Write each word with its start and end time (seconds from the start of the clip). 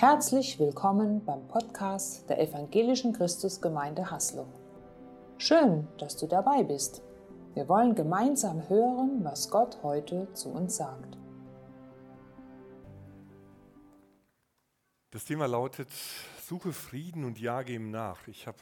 Herzlich 0.00 0.58
willkommen 0.58 1.22
beim 1.26 1.46
Podcast 1.46 2.26
der 2.30 2.40
Evangelischen 2.40 3.12
Christusgemeinde 3.12 4.10
Haslo. 4.10 4.46
Schön, 5.36 5.86
dass 5.98 6.16
du 6.16 6.26
dabei 6.26 6.62
bist. 6.62 7.02
Wir 7.52 7.68
wollen 7.68 7.94
gemeinsam 7.94 8.66
hören, 8.70 9.22
was 9.22 9.50
Gott 9.50 9.82
heute 9.82 10.32
zu 10.32 10.48
uns 10.48 10.78
sagt. 10.78 11.18
Das 15.10 15.26
Thema 15.26 15.44
lautet, 15.44 15.90
suche 16.40 16.72
Frieden 16.72 17.26
und 17.26 17.38
jage 17.38 17.74
ihm 17.74 17.90
nach. 17.90 18.26
Ich 18.26 18.46
habe 18.46 18.56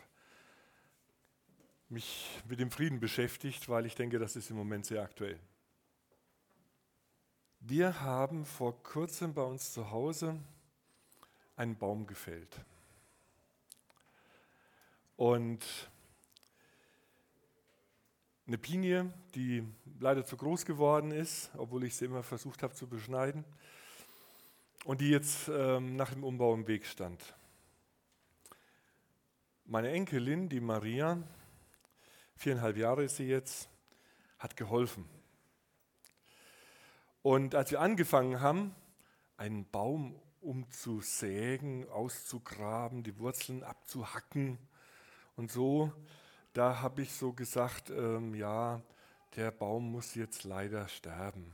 mich 1.89 2.43
mit 2.49 2.59
dem 2.59 2.73
Frieden 2.73 2.99
beschäftigt, 2.99 3.69
weil 3.69 3.87
ich 3.87 3.95
denke, 3.95 4.19
das 4.19 4.35
ist 4.35 4.51
im 4.51 4.57
Moment 4.57 4.87
sehr 4.87 5.03
aktuell. 5.03 5.39
Wir 7.61 8.01
haben 8.01 8.45
vor 8.45 8.83
kurzem 8.83 9.35
bei 9.35 9.45
uns 9.45 9.73
zu 9.73 9.93
Hause 9.93 10.41
einen 11.59 11.77
Baum 11.77 12.07
gefällt. 12.07 12.57
Und 15.17 15.91
eine 18.47 18.59
Pinie, 18.59 19.13
die 19.35 19.67
leider 19.99 20.25
zu 20.25 20.37
groß 20.37 20.65
geworden 20.65 21.11
ist, 21.11 21.51
obwohl 21.57 21.85
ich 21.85 21.97
sie 21.97 22.05
immer 22.05 22.23
versucht 22.23 22.63
habe 22.63 22.75
zu 22.75 22.87
beschneiden, 22.87 23.45
und 24.85 25.01
die 25.01 25.11
jetzt 25.11 25.49
ähm, 25.49 25.97
nach 25.97 26.13
dem 26.13 26.23
Umbau 26.23 26.55
im 26.55 26.67
Weg 26.69 26.87
stand. 26.87 27.35
Meine 29.65 29.91
Enkelin, 29.91 30.49
die 30.49 30.61
Maria, 30.61 31.21
viereinhalb 32.37 32.77
Jahre 32.77 33.05
ist 33.05 33.17
sie 33.17 33.27
jetzt, 33.27 33.69
hat 34.39 34.57
geholfen. 34.57 35.05
Und 37.23 37.57
als 37.57 37.73
wir 37.73 37.81
angefangen 37.81 38.41
haben, 38.41 38.75
einen 39.37 39.69
Baum 39.69 40.15
umzusägen, 40.41 41.89
auszugraben, 41.89 43.03
die 43.03 43.19
Wurzeln 43.19 43.63
abzuhacken 43.63 44.59
und 45.37 45.51
so. 45.51 45.93
Da 46.53 46.81
habe 46.81 47.03
ich 47.03 47.13
so 47.13 47.33
gesagt, 47.33 47.91
ähm, 47.91 48.35
ja, 48.35 48.81
der 49.37 49.51
Baum 49.51 49.93
muss 49.93 50.15
jetzt 50.15 50.45
leider 50.45 50.89
sterben. 50.89 51.53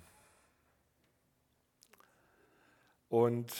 Und 3.08 3.52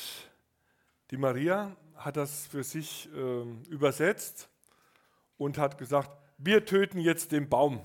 die 1.10 1.16
Maria 1.16 1.76
hat 1.94 2.16
das 2.16 2.46
für 2.46 2.64
sich 2.64 3.08
ähm, 3.14 3.62
übersetzt 3.68 4.48
und 5.38 5.58
hat 5.58 5.78
gesagt, 5.78 6.10
wir 6.38 6.64
töten 6.64 6.98
jetzt 6.98 7.32
den 7.32 7.48
Baum. 7.48 7.84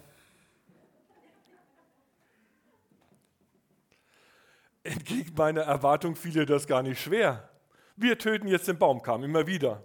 Entgegen 4.90 5.34
meiner 5.36 5.62
Erwartung 5.62 6.16
fiel 6.16 6.36
ihr 6.36 6.46
das 6.46 6.68
gar 6.68 6.82
nicht 6.84 7.02
schwer. 7.02 7.50
Wir 7.96 8.18
töten 8.18 8.48
jetzt 8.48 8.68
den 8.68 8.78
Baum, 8.78 9.02
kam 9.02 9.24
immer 9.24 9.48
wieder. 9.48 9.84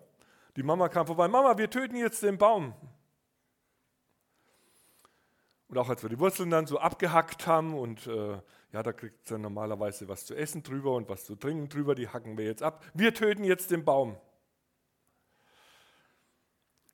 Die 0.57 0.63
Mama 0.63 0.89
kam 0.89 1.07
vorbei, 1.07 1.29
Mama, 1.29 1.59
wir 1.59 1.69
töten 1.69 1.97
jetzt 1.97 2.23
den 2.23 2.39
Baum. 2.39 2.75
Und 5.69 5.79
auch 5.79 5.89
als 5.89 6.03
wir 6.03 6.11
die 6.11 6.19
Wurzeln 6.19 6.51
dann 6.51 6.67
so 6.67 6.79
abgehackt 6.79 7.47
haben 7.47 7.75
und 7.75 8.07
äh, 8.07 8.41
ja, 8.73 8.83
da 8.83 8.93
kriegt 8.93 9.31
dann 9.31 9.41
normalerweise 9.41 10.09
was 10.09 10.27
zu 10.27 10.35
essen 10.35 10.63
drüber 10.63 10.95
und 10.95 11.09
was 11.09 11.25
zu 11.25 11.35
trinken 11.37 11.69
drüber, 11.69 11.95
die 11.95 12.09
hacken 12.09 12.39
wir 12.39 12.45
jetzt 12.45 12.63
ab. 12.63 12.85
Wir 12.95 13.15
töten 13.15 13.45
jetzt 13.45 13.71
den 13.71 13.85
Baum. 13.85 14.17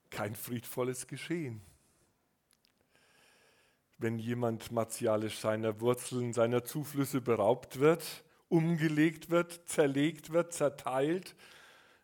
Kein 0.09 0.35
friedvolles 0.35 1.07
Geschehen 1.07 1.61
wenn 4.01 4.17
jemand 4.17 4.71
martialisch 4.71 5.37
seiner 5.37 5.79
Wurzeln, 5.79 6.33
seiner 6.33 6.63
Zuflüsse 6.63 7.21
beraubt 7.21 7.79
wird, 7.79 8.23
umgelegt 8.49 9.29
wird, 9.29 9.69
zerlegt 9.69 10.31
wird, 10.31 10.53
zerteilt. 10.53 11.35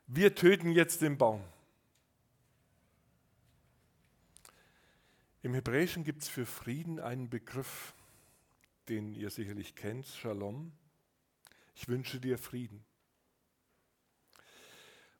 Wir 0.05 0.35
töten 0.35 0.71
jetzt 0.71 1.01
den 1.01 1.17
Baum. 1.17 1.43
Im 5.41 5.53
Hebräischen 5.53 6.03
gibt 6.03 6.21
es 6.21 6.29
für 6.29 6.45
Frieden 6.45 6.99
einen 6.99 7.29
Begriff, 7.29 7.93
den 8.89 9.13
ihr 9.13 9.29
sicherlich 9.29 9.75
kennt, 9.75 10.05
Shalom. 10.07 10.71
Ich 11.75 11.87
wünsche 11.87 12.19
dir 12.19 12.37
Frieden. 12.37 12.83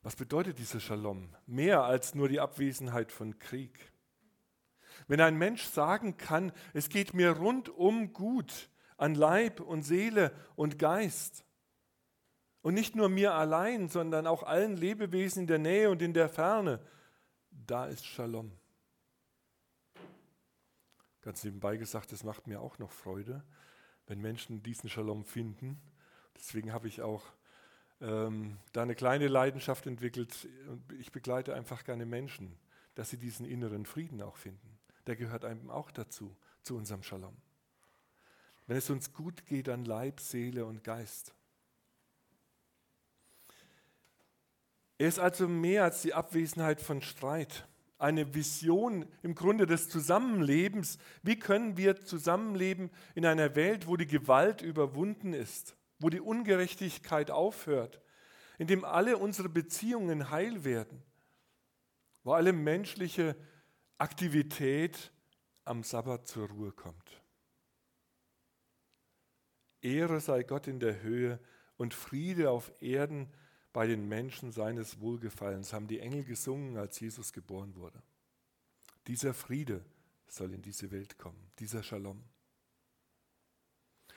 Was 0.03 0.16
bedeutet 0.16 0.59
dieser 0.59 0.80
Shalom? 0.80 1.30
Mehr 1.47 1.84
als 1.84 2.13
nur 2.13 2.30
die 2.30 2.40
Abwesenheit 2.40 3.12
von 3.12 3.40
Krieg. 3.40 3.91
Wenn 5.08 5.22
ein 5.22 5.38
Mensch 5.38 5.63
sagen 5.63 6.18
kann, 6.18 6.52
es 6.74 6.90
geht 6.90 7.13
mir 7.13 7.31
rundum 7.31 8.13
gut 8.13 8.69
an 8.97 9.16
Leib 9.16 9.59
und 9.59 9.84
Seele 9.84 10.34
und 10.56 10.80
Geist. 10.80 11.46
Und 12.62 12.74
nicht 12.74 12.96
nur 12.96 13.07
mir 13.07 13.34
allein, 13.34 13.88
sondern 13.88 14.28
auch 14.28 14.44
allen 14.44 14.75
Lebewesen 14.75 15.41
in 15.41 15.47
der 15.47 15.59
Nähe 15.59 15.90
und 15.90 16.02
in 16.02 16.13
der 16.13 16.28
Ferne, 16.28 16.81
da 17.52 17.86
ist 17.86 18.06
Shalom. 18.06 18.52
Ganz 21.22 21.44
nebenbei 21.44 21.78
gesagt, 21.78 22.12
es 22.12 22.24
macht 22.24 22.47
mir 22.47 22.62
auch 22.62 22.80
noch 22.80 22.91
Freude, 22.91 23.44
wenn 24.07 24.19
Menschen 24.19 24.63
diesen 24.63 24.90
Shalom 24.90 25.24
finden. 25.24 25.80
Deswegen 26.36 26.74
habe 26.74 26.88
ich 26.88 27.02
auch 27.02 27.24
ähm, 28.02 28.57
da 28.74 28.84
eine 28.84 28.96
kleine 28.96 29.28
Leidenschaft 29.28 29.88
entwickelt 29.88 30.47
und 30.68 30.91
ich 30.94 31.12
begleite 31.12 31.53
einfach 31.53 31.84
gerne 31.84 32.06
Menschen, 32.06 32.57
dass 32.96 33.09
sie 33.09 33.18
diesen 33.18 33.46
inneren 33.46 33.86
Frieden 33.86 34.22
auch 34.22 34.36
finden 34.36 34.76
der 35.07 35.16
gehört 35.16 35.45
einem 35.45 35.69
auch 35.69 35.90
dazu, 35.91 36.35
zu 36.62 36.75
unserem 36.75 37.01
Shalom. 37.01 37.35
Wenn 38.68 38.78
es 38.78 38.90
uns 38.90 39.13
gut 39.13 39.45
geht 39.45 39.69
an 39.69 39.85
Leib, 39.85 40.19
Seele 40.19 40.66
und 40.66 40.84
Geist. 40.84 41.34
Er 44.97 45.07
ist 45.07 45.19
also 45.19 45.47
mehr 45.47 45.84
als 45.84 46.01
die 46.01 46.13
Abwesenheit 46.13 46.81
von 46.81 47.01
Streit. 47.01 47.68
Eine 48.00 48.34
Vision 48.35 49.06
im 49.23 49.35
Grunde 49.35 49.66
des 49.66 49.90
Zusammenlebens. 49.90 50.97
Wie 51.24 51.39
können 51.39 51.78
wir 51.78 52.01
zusammenleben 52.01 52.91
in 53.16 53.25
einer 53.25 53.56
Welt, 53.56 53.88
wo 53.88 53.95
die 53.95 54.07
Gewalt 54.07 54.62
überwunden 54.62 55.34
ist, 55.34 55.75
wo 56.00 56.09
die 56.09 56.19
Ungerechtigkeit 56.19 57.31
aufhört, 57.31 58.01
in 58.57 58.68
dem 58.68 58.84
alle 58.84 59.18
unsere 59.18 59.50
Beziehungen 59.50 60.29
heil 60.29 60.63
werden, 60.63 61.01
wo 62.24 62.34
alle 62.34 62.53
menschliche 62.53 63.35
Aktivität 63.97 65.12
am 65.66 65.84
Sabbat 65.84 66.28
zur 66.28 66.50
Ruhe 66.50 66.72
kommt. 66.72 67.22
Ehre 69.81 70.19
sei 70.19 70.44
Gott 70.44 70.68
in 70.68 70.80
der 70.80 71.02
Höhe 71.02 71.40
und 71.78 71.94
Friede 71.94 72.52
auf 72.52 72.72
Erden 72.80 73.31
bei 73.74 73.88
den 73.88 74.07
Menschen 74.07 74.52
seines 74.52 75.00
Wohlgefallens, 75.00 75.74
haben 75.74 75.88
die 75.88 76.00
Engel 76.00 76.24
gesungen, 76.24 76.78
als 76.78 77.00
Jesus 77.00 77.31
geboren 77.34 77.75
wurde. 77.75 78.02
Dieser 79.07 79.34
Friede 79.34 79.86
soll 80.28 80.53
in 80.53 80.62
diese 80.62 80.91
Welt 80.91 81.18
kommen, 81.18 81.52
dieser 81.59 81.84
Shalom. 81.84 82.24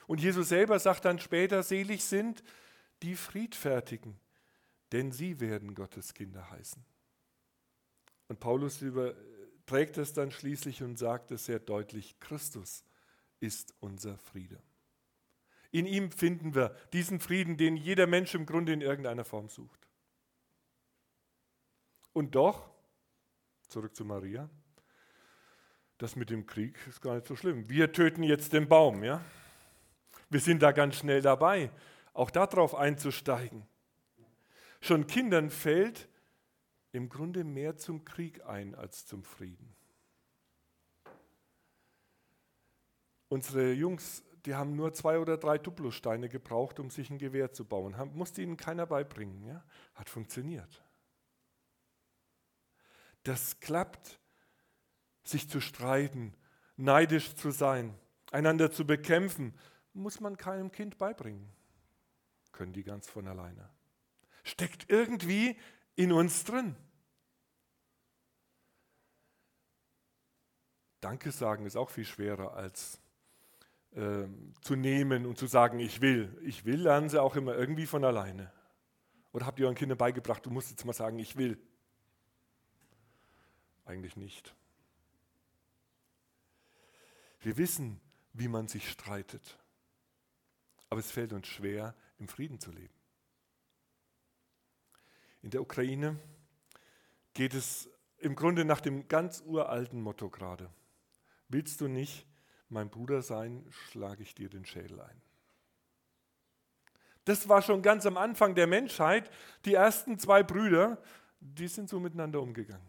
Und 0.07 0.21
Jesus 0.21 0.49
selber 0.49 0.79
sagt 0.79 1.05
dann 1.05 1.19
später, 1.19 1.63
selig 1.63 2.05
sind 2.05 2.43
die 3.03 3.15
Friedfertigen, 3.15 4.19
denn 4.93 5.13
sie 5.13 5.41
werden 5.41 5.75
Gottes 5.75 6.15
Kinder 6.15 6.51
heißen. 6.51 6.85
Und 8.29 8.41
Paulus 8.41 8.83
über, 8.83 9.15
trägt 9.71 9.99
es 9.99 10.13
dann 10.13 10.33
schließlich 10.33 10.83
und 10.83 10.99
sagt 10.99 11.31
es 11.31 11.45
sehr 11.45 11.61
deutlich, 11.61 12.19
Christus 12.19 12.85
ist 13.39 13.73
unser 13.79 14.19
Friede. 14.19 14.61
In 15.71 15.87
ihm 15.87 16.11
finden 16.11 16.57
wir 16.57 16.75
diesen 16.93 17.21
Frieden, 17.21 17.57
den 17.57 17.77
jeder 17.77 18.09
Mensch 18.09 18.35
im 18.35 18.47
Grunde 18.47 18.73
in 18.73 18.81
irgendeiner 18.81 19.25
Form 19.25 19.49
sucht. 19.49 19.87
Und 22.13 22.35
doch, 22.35 22.69
zurück 23.69 23.95
zu 23.95 24.05
Maria, 24.05 24.51
das 25.99 26.17
mit 26.17 26.31
dem 26.31 26.47
Krieg 26.47 26.77
ist 26.89 27.01
gar 27.01 27.15
nicht 27.15 27.29
so 27.29 27.37
schlimm. 27.37 27.69
Wir 27.69 27.93
töten 27.93 28.25
jetzt 28.25 28.53
den 28.53 28.69
Baum, 28.69 29.05
ja? 29.05 29.25
Wir 30.31 30.41
sind 30.41 30.63
da 30.65 30.73
ganz 30.73 30.97
schnell 30.97 31.23
dabei, 31.23 31.71
auch 32.13 32.33
darauf 32.33 32.75
einzusteigen. 32.75 33.65
Schon 34.81 35.07
Kindern 35.07 35.49
fällt 35.49 36.09
im 36.93 37.09
Grunde 37.09 37.45
mehr 37.45 37.77
zum 37.77 38.05
Krieg 38.05 38.45
ein 38.47 38.75
als 38.75 39.07
zum 39.07 39.23
Frieden. 39.25 39.75
Unsere 43.29 43.73
Jungs, 43.73 44.25
die 44.45 44.55
haben 44.55 44.75
nur 44.75 44.93
zwei 44.93 45.19
oder 45.19 45.37
drei 45.37 45.57
Duplosteine 45.57 46.29
gebraucht, 46.29 46.81
um 46.81 46.91
sich 46.91 47.11
ein 47.11 47.19
Gewehr 47.19 47.53
zu 47.53 47.65
bauen. 47.65 47.97
Haben, 47.97 48.17
musste 48.17 48.43
ihnen 48.43 48.57
keiner 48.57 48.87
beibringen. 48.87 49.45
Ja? 49.47 49.65
Hat 49.95 50.09
funktioniert. 50.09 50.85
Das 53.23 53.61
klappt, 53.61 54.19
sich 55.23 55.49
zu 55.49 55.61
streiten, 55.61 56.35
neidisch 56.77 57.35
zu 57.35 57.51
sein, 57.51 57.95
einander 58.33 58.73
zu 58.73 58.87
bekämpfen, 58.87 59.55
muss 59.93 60.21
man 60.21 60.37
keinem 60.37 60.73
Kind 60.73 60.99
beibringen. 60.99 61.49
Können 62.53 62.73
die 62.73 62.83
ganz 62.83 63.09
von 63.09 63.29
alleine. 63.29 63.69
Steckt 64.43 64.91
irgendwie 64.91 65.57
in 66.01 66.13
uns 66.13 66.45
drin. 66.45 66.75
Danke 71.01 71.31
sagen 71.31 71.67
ist 71.67 71.77
auch 71.77 71.91
viel 71.91 72.05
schwerer 72.05 72.55
als 72.55 72.99
äh, 73.93 74.27
zu 74.63 74.77
nehmen 74.77 75.27
und 75.27 75.37
zu 75.37 75.47
sagen, 75.47 75.79
ich 75.79 76.01
will. 76.01 76.39
Ich 76.43 76.65
will 76.65 76.83
lernen 76.83 77.11
sie 77.11 77.21
auch 77.21 77.37
immer 77.37 77.55
irgendwie 77.55 77.87
von 77.87 78.05
alleine. 78.05 78.51
Oder 79.33 79.45
habt 79.45 79.59
ihr 79.59 79.67
euren 79.67 79.77
Kindern 79.77 79.99
beigebracht, 79.99 80.45
du 80.45 80.51
musst 80.51 80.71
jetzt 80.71 80.85
mal 80.85 80.93
sagen, 80.93 81.19
ich 81.19 81.37
will? 81.37 81.59
Eigentlich 83.85 84.17
nicht. 84.17 84.55
Wir 87.41 87.57
wissen, 87.57 88.01
wie 88.33 88.49
man 88.49 88.69
sich 88.69 88.91
streitet. 88.91 89.59
Aber 90.89 91.01
es 91.01 91.11
fällt 91.11 91.33
uns 91.33 91.47
schwer, 91.47 91.95
im 92.19 92.29
Frieden 92.29 92.59
zu 92.59 92.71
leben. 92.73 93.00
In 95.43 95.51
der 95.51 95.63
Ukraine 95.63 96.19
geht 97.35 97.55
es 97.55 97.89
im 98.19 98.35
Grunde 98.35 98.65
nach 98.65 98.81
dem 98.81 99.09
ganz 99.09 99.43
uralten 99.47 100.03
Motto 100.03 100.29
gerade. 100.29 100.71
Willst 101.49 101.81
du 101.81 101.89
nicht 101.89 102.27
mein 102.69 102.91
Bruder 102.91 103.23
sein, 103.23 103.67
schlage 103.71 104.23
ich 104.23 104.35
dir 104.35 104.49
den 104.49 104.65
Schädel 104.65 105.01
ein. 105.01 105.23
Das 107.25 107.49
war 107.49 107.63
schon 107.63 107.83
ganz 107.83 108.07
am 108.07 108.17
Anfang 108.17 108.55
der 108.55 108.67
Menschheit. 108.67 109.31
Die 109.65 109.75
ersten 109.75 110.19
zwei 110.19 110.43
Brüder, 110.43 111.03
die 111.41 111.69
sind 111.69 111.89
so 111.89 112.01
miteinander 112.01 112.41
umgegangen. 112.41 112.87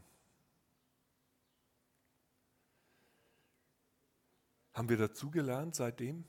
Haben 4.74 4.90
wir 4.90 4.98
dazugelernt 4.98 5.76
seitdem? 5.76 6.26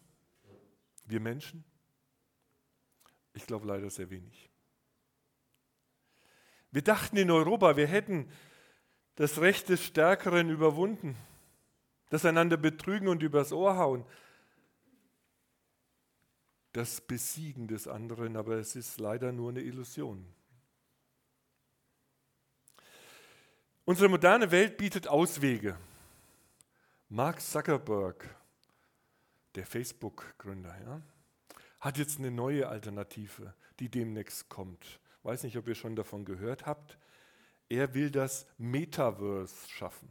Wir 1.05 1.21
Menschen? 1.21 1.65
Ich 3.35 3.47
glaube 3.47 3.67
leider 3.67 3.89
sehr 3.89 4.11
wenig. 4.11 4.52
Wir 6.73 6.83
dachten 6.83 7.19
in 7.19 7.31
Europa, 7.31 7.77
wir 7.77 7.87
hätten 7.87 8.29
das 9.17 9.41
Recht 9.41 9.69
des 9.69 9.85
Stärkeren 9.85 10.49
überwunden, 10.49 11.17
das 12.09 12.25
einander 12.25 12.57
betrügen 12.57 13.09
und 13.09 13.23
übers 13.23 13.53
Ohr 13.53 13.77
hauen, 13.77 14.05
das 16.73 17.03
Besiegen 17.03 17.69
des 17.69 17.87
anderen, 17.87 18.37
aber 18.37 18.57
es 18.57 18.75
ist 18.75 18.99
leider 18.99 19.33
nur 19.33 19.51
eine 19.51 19.61
Illusion. 19.61 20.27
Unsere 23.85 24.09
moderne 24.09 24.51
Welt 24.51 24.79
bietet 24.79 25.09
Auswege. 25.09 25.77
Mark 27.11 27.43
Zuckerberg, 27.43 28.35
der 29.55 29.67
Facebook-Gründer, 29.67 30.75
ja, 30.81 31.03
hat 31.81 31.99
jetzt 31.99 32.19
eine 32.19 32.31
neue 32.31 32.69
Alternative, 32.69 33.53
die 33.79 33.91
demnächst 33.91 34.49
kommt. 34.49 35.02
Weiß 35.23 35.45
nicht, 35.45 35.57
ob 35.57 35.69
ihr 35.69 35.75
schon 35.75 35.97
davon 35.97 36.25
gehört 36.25 36.67
habt. 36.67 36.99
Er 37.69 37.95
will 37.95 38.11
das 38.11 38.47
Metaverse 38.59 39.69
schaffen. 39.69 40.09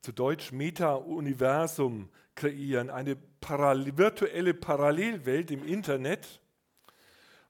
Zu 0.00 0.12
Deutsch 0.12 0.52
Meta-Universum 0.52 2.10
kreieren, 2.34 2.90
eine 2.90 3.16
Parallel 3.16 3.96
virtuelle 3.96 4.54
Parallelwelt 4.54 5.50
im 5.50 5.66
Internet, 5.66 6.40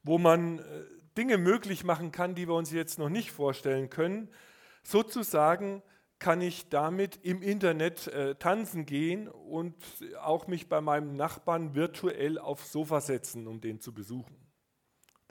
wo 0.03 0.19
man 0.19 0.59
äh, 0.59 0.63
Dinge 1.17 1.39
möglich 1.39 1.85
machen 1.85 2.13
kann, 2.13 2.35
die 2.35 2.49
wir 2.49 2.55
uns 2.55 2.71
jetzt 2.71 2.99
noch 2.99 3.09
nicht 3.09 3.31
vorstellen 3.31 3.91
können. 3.91 4.29
Sozusagen 4.83 5.83
kann 6.19 6.41
ich 6.41 6.69
damit 6.69 7.19
im 7.23 7.43
Internet 7.43 8.07
äh, 8.09 8.35
tanzen 8.37 8.87
gehen 8.87 9.29
und 9.29 9.75
auch 10.21 10.47
mich 10.47 10.69
bei 10.69 10.81
meinem 10.81 11.17
Nachbarn 11.17 11.75
virtuell 11.75 12.39
aufs 12.39 12.73
Sofa 12.73 13.01
setzen, 13.01 13.47
um 13.47 13.61
den 13.61 13.81
zu 13.81 13.93
besuchen. 13.93 14.44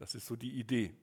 Das 0.03 0.15
ist 0.15 0.25
so 0.25 0.35
die 0.35 0.59
Idee. 0.59 0.93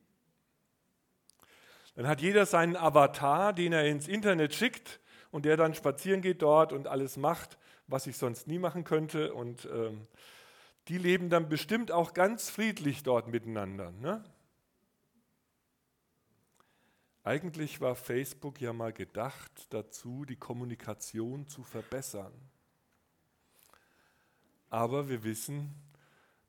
Dann 1.95 2.07
hat 2.07 2.21
jeder 2.21 2.45
seinen 2.45 2.77
Avatar, 2.77 3.55
den 3.55 3.73
er 3.73 3.87
ins 3.87 4.07
Internet 4.07 4.55
schickt 4.55 5.01
und 5.31 5.47
der 5.47 5.57
dann 5.57 5.73
spazieren 5.75 6.21
geht 6.21 6.43
dort 6.43 6.75
und 6.75 6.87
alles 6.87 7.17
macht, 7.17 7.57
was 7.87 8.07
ich 8.07 8.19
sonst 8.19 8.47
nie 8.47 8.59
machen 8.59 8.85
könnte. 8.85 9.33
Und 9.33 9.67
ähm, 9.73 10.07
die 10.89 10.99
leben 10.99 11.31
dann 11.31 11.49
bestimmt 11.49 11.91
auch 11.91 12.13
ganz 12.13 12.51
friedlich 12.51 13.03
dort 13.03 13.27
miteinander. 13.27 13.91
Ne? 13.91 14.23
Eigentlich 17.25 17.81
war 17.81 17.95
Facebook 17.95 18.61
ja 18.61 18.75
mal 18.75 18.93
gedacht 18.93 19.73
dazu, 19.73 20.27
die 20.27 20.37
Kommunikation 20.37 21.49
zu 21.49 21.63
verbessern. 21.63 22.35
Aber 24.69 25.09
wir 25.09 25.25
wissen, 25.25 25.75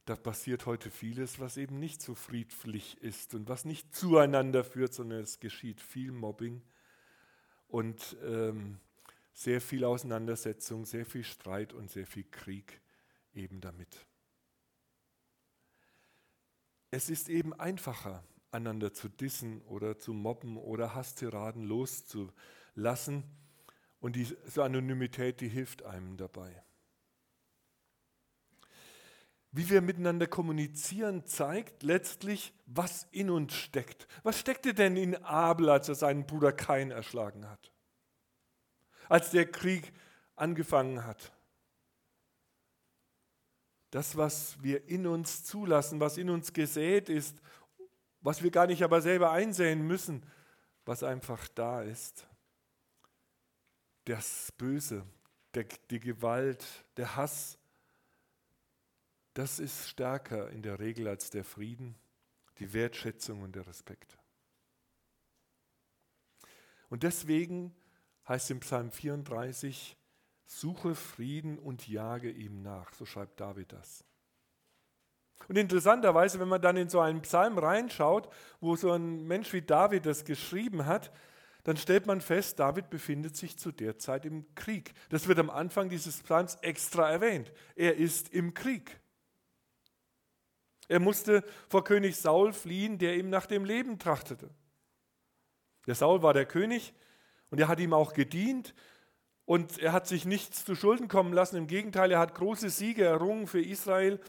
da 0.06 0.16
passiert 0.16 0.66
heute 0.66 0.90
vieles, 0.90 1.40
was 1.40 1.58
eben 1.58 1.80
nicht 1.80 2.02
so 2.02 2.16
friedlich 2.16 3.02
ist 3.02 3.34
und 3.36 3.48
was 3.48 3.66
nicht 3.66 3.96
zueinander 3.96 4.64
führt, 4.64 4.94
sondern 4.94 5.20
es 5.20 5.40
geschieht 5.40 5.80
viel 5.80 6.12
Mobbing 6.12 6.62
und 7.68 8.18
ähm, 8.24 8.80
sehr 9.34 9.62
viel 9.62 9.86
Auseinandersetzung, 9.86 10.86
sehr 10.86 11.06
viel 11.06 11.24
Streit 11.24 11.74
und 11.74 11.90
sehr 11.90 12.08
viel 12.08 12.26
Krieg 12.26 12.82
eben 13.34 13.62
damit. 13.62 14.06
Es 16.90 17.10
ist 17.10 17.30
eben 17.30 17.54
einfacher, 17.54 18.24
einander 18.52 18.94
zu 18.94 19.08
dissen 19.08 19.62
oder 19.62 19.98
zu 19.98 20.14
mobben 20.14 20.58
oder 20.58 20.94
Hasstiraden 20.94 21.64
loszulassen. 21.64 23.24
Und 24.02 24.16
diese 24.16 24.64
Anonymität, 24.64 25.40
die 25.42 25.48
hilft 25.48 25.84
einem 25.84 26.18
dabei. 26.18 26.64
Wie 29.52 29.70
wir 29.70 29.82
miteinander 29.82 30.28
kommunizieren, 30.28 31.26
zeigt 31.26 31.84
letztlich, 31.84 32.54
was 32.66 33.08
in 33.12 33.30
uns 33.30 33.54
steckt. 33.54 34.08
Was 34.24 34.40
steckte 34.40 34.74
denn 34.74 34.96
in 34.96 35.16
Abel, 35.24 35.70
als 35.70 35.90
er 35.90 35.96
seinen 35.96 36.26
Bruder 36.26 36.54
Kain 36.54 36.92
erschlagen 36.92 37.50
hat? 37.50 37.72
Als 39.10 39.32
der 39.32 39.52
Krieg 39.52 39.92
angefangen 40.36 41.06
hat. 41.06 41.34
Das, 43.90 44.16
was 44.16 44.62
wir 44.64 44.88
in 44.88 45.06
uns 45.06 45.44
zulassen, 45.44 46.00
was 46.00 46.18
in 46.18 46.30
uns 46.30 46.54
gesät 46.54 47.10
ist 47.10 47.42
was 48.22 48.44
wir 48.44 48.52
gar 48.52 48.68
nicht 48.68 48.84
aber 48.84 49.02
selber 49.02 49.32
einsehen 49.32 49.86
müssen, 49.86 50.24
was 50.86 51.04
einfach 51.04 51.48
da 51.50 51.82
ist. 51.82 52.28
Das 54.06 54.52
Böse, 54.58 55.04
der, 55.54 55.66
die 55.90 56.00
Gewalt, 56.00 56.66
der 56.98 57.16
Hass, 57.16 57.58
das 59.34 59.60
ist 59.60 59.90
stärker 59.90 60.50
in 60.50 60.62
der 60.62 60.80
Regel 60.80 61.08
als 61.08 61.30
der 61.30 61.44
Frieden, 61.44 61.96
die 62.60 62.74
Wertschätzung 62.74 63.42
und 63.42 63.56
der 63.56 63.68
Respekt. 63.68 64.18
Und 66.90 67.04
deswegen 67.04 67.74
heißt 68.28 68.52
im 68.52 68.60
Psalm 68.60 68.92
34, 68.92 69.98
suche 70.46 70.96
Frieden 70.96 71.58
und 71.58 71.88
jage 71.88 72.30
ihm 72.30 72.62
nach, 72.62 72.94
so 72.94 73.06
schreibt 73.06 73.40
David 73.40 73.72
das. 73.72 74.04
Und 75.48 75.58
interessanterweise, 75.58 76.40
wenn 76.40 76.48
man 76.48 76.62
dann 76.62 76.78
in 76.78 76.90
so 76.90 77.00
einen 77.00 77.22
Psalm 77.22 77.58
reinschaut, 77.58 78.30
wo 78.60 78.76
so 78.76 78.92
ein 78.92 79.26
Mensch 79.26 79.52
wie 79.54 79.62
David 79.62 80.06
das 80.06 80.24
geschrieben 80.24 80.86
hat, 80.86 81.12
dann 81.64 81.78
stellt 81.78 82.06
man 82.06 82.22
fest, 82.22 82.60
David 82.60 82.90
befindet 82.90 83.36
sich 83.36 83.58
zu 83.58 83.72
der 83.72 83.98
Zeit 83.98 84.26
im 84.26 84.54
Krieg. 84.56 84.94
Das 85.10 85.28
wird 85.28 85.40
am 85.40 85.50
Anfang 85.50 85.90
dieses 85.90 86.22
Psalms 86.22 86.56
extra 86.62 87.10
erwähnt. 87.10 87.52
Er 87.76 87.98
ist 87.98 88.30
im 88.30 88.54
Krieg. 88.54 89.01
Er 90.92 91.00
musste 91.00 91.46
vor 91.70 91.86
König 91.86 92.18
Saul 92.18 92.52
fliehen, 92.52 92.98
der 92.98 93.16
ihm 93.16 93.30
nach 93.30 93.46
dem 93.46 93.64
Leben 93.64 93.98
trachtete. 93.98 94.50
Der 95.88 95.96
Saul 95.96 96.22
war 96.22 96.34
der 96.34 96.46
König 96.46 96.94
und 97.50 97.62
er 97.62 97.70
hat 97.70 97.80
ihm 97.80 97.94
auch 97.94 98.12
gedient 98.12 98.76
und 99.46 99.78
er 99.78 99.94
hat 99.94 100.06
sich 100.06 100.26
nichts 100.26 100.66
zu 100.66 100.76
Schulden 100.76 101.08
kommen 101.08 101.32
lassen. 101.32 101.56
Im 101.56 101.68
Gegenteil, 101.68 102.12
er 102.12 102.20
hat 102.20 102.36
große 102.36 102.70
Siege 102.70 103.06
errungen 103.06 103.48
für 103.48 103.62
Israel 103.62 104.20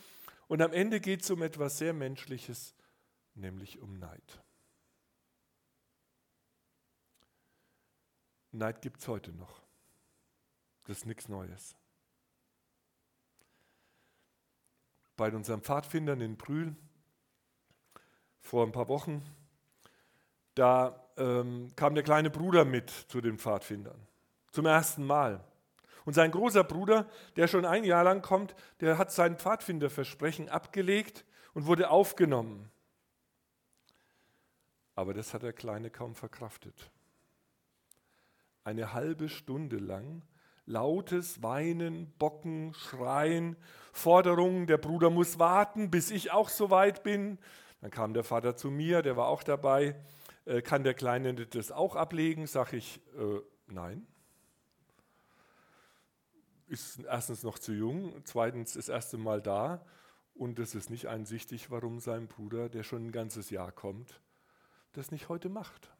und 0.46 0.62
am 0.62 0.72
Ende 0.72 1.00
geht 1.00 1.22
es 1.22 1.30
um 1.32 1.42
etwas 1.42 1.78
sehr 1.78 1.94
Menschliches, 1.94 2.76
nämlich 3.34 3.80
um 3.80 3.98
Neid. 3.98 4.40
Neid 8.52 8.82
gibt 8.82 9.00
es 9.00 9.08
heute 9.08 9.32
noch. 9.32 9.62
Das 10.84 10.98
ist 10.98 11.06
nichts 11.06 11.28
Neues. 11.28 11.74
Bei 15.22 15.30
unseren 15.30 15.60
Pfadfindern 15.60 16.20
in 16.20 16.36
Brühl 16.36 16.74
vor 18.40 18.66
ein 18.66 18.72
paar 18.72 18.88
Wochen, 18.88 19.24
da 20.56 21.00
ähm, 21.16 21.70
kam 21.76 21.94
der 21.94 22.02
kleine 22.02 22.28
Bruder 22.28 22.64
mit 22.64 22.90
zu 22.90 23.20
den 23.20 23.38
Pfadfindern. 23.38 24.04
Zum 24.50 24.66
ersten 24.66 25.06
Mal. 25.06 25.44
Und 26.04 26.14
sein 26.14 26.32
großer 26.32 26.64
Bruder, 26.64 27.08
der 27.36 27.46
schon 27.46 27.64
ein 27.64 27.84
Jahr 27.84 28.02
lang 28.02 28.20
kommt, 28.20 28.56
der 28.80 28.98
hat 28.98 29.12
sein 29.12 29.36
Pfadfinderversprechen 29.36 30.48
abgelegt 30.48 31.24
und 31.54 31.66
wurde 31.66 31.90
aufgenommen. 31.90 32.68
Aber 34.96 35.14
das 35.14 35.34
hat 35.34 35.44
der 35.44 35.52
Kleine 35.52 35.90
kaum 35.90 36.16
verkraftet. 36.16 36.90
Eine 38.64 38.92
halbe 38.92 39.28
Stunde 39.28 39.76
lang 39.76 40.22
lautes 40.66 41.42
Weinen, 41.42 42.12
Bocken, 42.18 42.74
Schreien, 42.74 43.56
Forderungen, 43.92 44.66
der 44.66 44.78
Bruder 44.78 45.10
muss 45.10 45.38
warten, 45.38 45.90
bis 45.90 46.10
ich 46.10 46.32
auch 46.32 46.48
so 46.48 46.70
weit 46.70 47.02
bin. 47.02 47.38
Dann 47.80 47.90
kam 47.90 48.14
der 48.14 48.24
Vater 48.24 48.56
zu 48.56 48.70
mir, 48.70 49.02
der 49.02 49.16
war 49.16 49.28
auch 49.28 49.42
dabei. 49.42 49.96
Äh, 50.44 50.62
kann 50.62 50.84
der 50.84 50.94
Kleine 50.94 51.34
das 51.34 51.72
auch 51.72 51.96
ablegen? 51.96 52.46
Sag 52.46 52.72
ich, 52.72 53.00
äh, 53.18 53.40
nein 53.66 54.06
ist 56.72 57.00
erstens 57.00 57.42
noch 57.42 57.58
zu 57.58 57.72
jung, 57.74 58.14
zweitens 58.24 58.72
das 58.72 58.88
erste 58.88 59.18
Mal 59.18 59.42
da 59.42 59.84
Und 60.34 60.58
es 60.58 60.74
ist 60.74 60.88
nicht 60.88 61.06
einsichtig, 61.06 61.70
warum 61.70 62.00
sein 62.00 62.26
Bruder, 62.26 62.70
der 62.70 62.82
schon 62.82 63.06
ein 63.06 63.12
ganzes 63.12 63.50
Jahr 63.50 63.70
kommt, 63.70 64.22
das 64.94 65.10
nicht 65.10 65.28
heute 65.28 65.50
macht. 65.50 65.92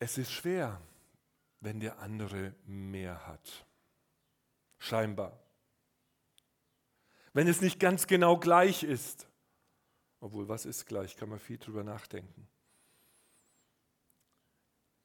Es 0.00 0.16
ist 0.16 0.32
schwer, 0.32 0.80
wenn 1.60 1.78
der 1.78 1.98
andere 1.98 2.54
mehr 2.64 3.26
hat. 3.26 3.66
Scheinbar. 4.78 5.38
Wenn 7.34 7.46
es 7.46 7.60
nicht 7.60 7.78
ganz 7.78 8.06
genau 8.06 8.38
gleich 8.38 8.82
ist. 8.82 9.28
Obwohl, 10.20 10.48
was 10.48 10.64
ist 10.64 10.86
gleich? 10.86 11.16
Kann 11.16 11.28
man 11.28 11.38
viel 11.38 11.58
drüber 11.58 11.84
nachdenken. 11.84 12.48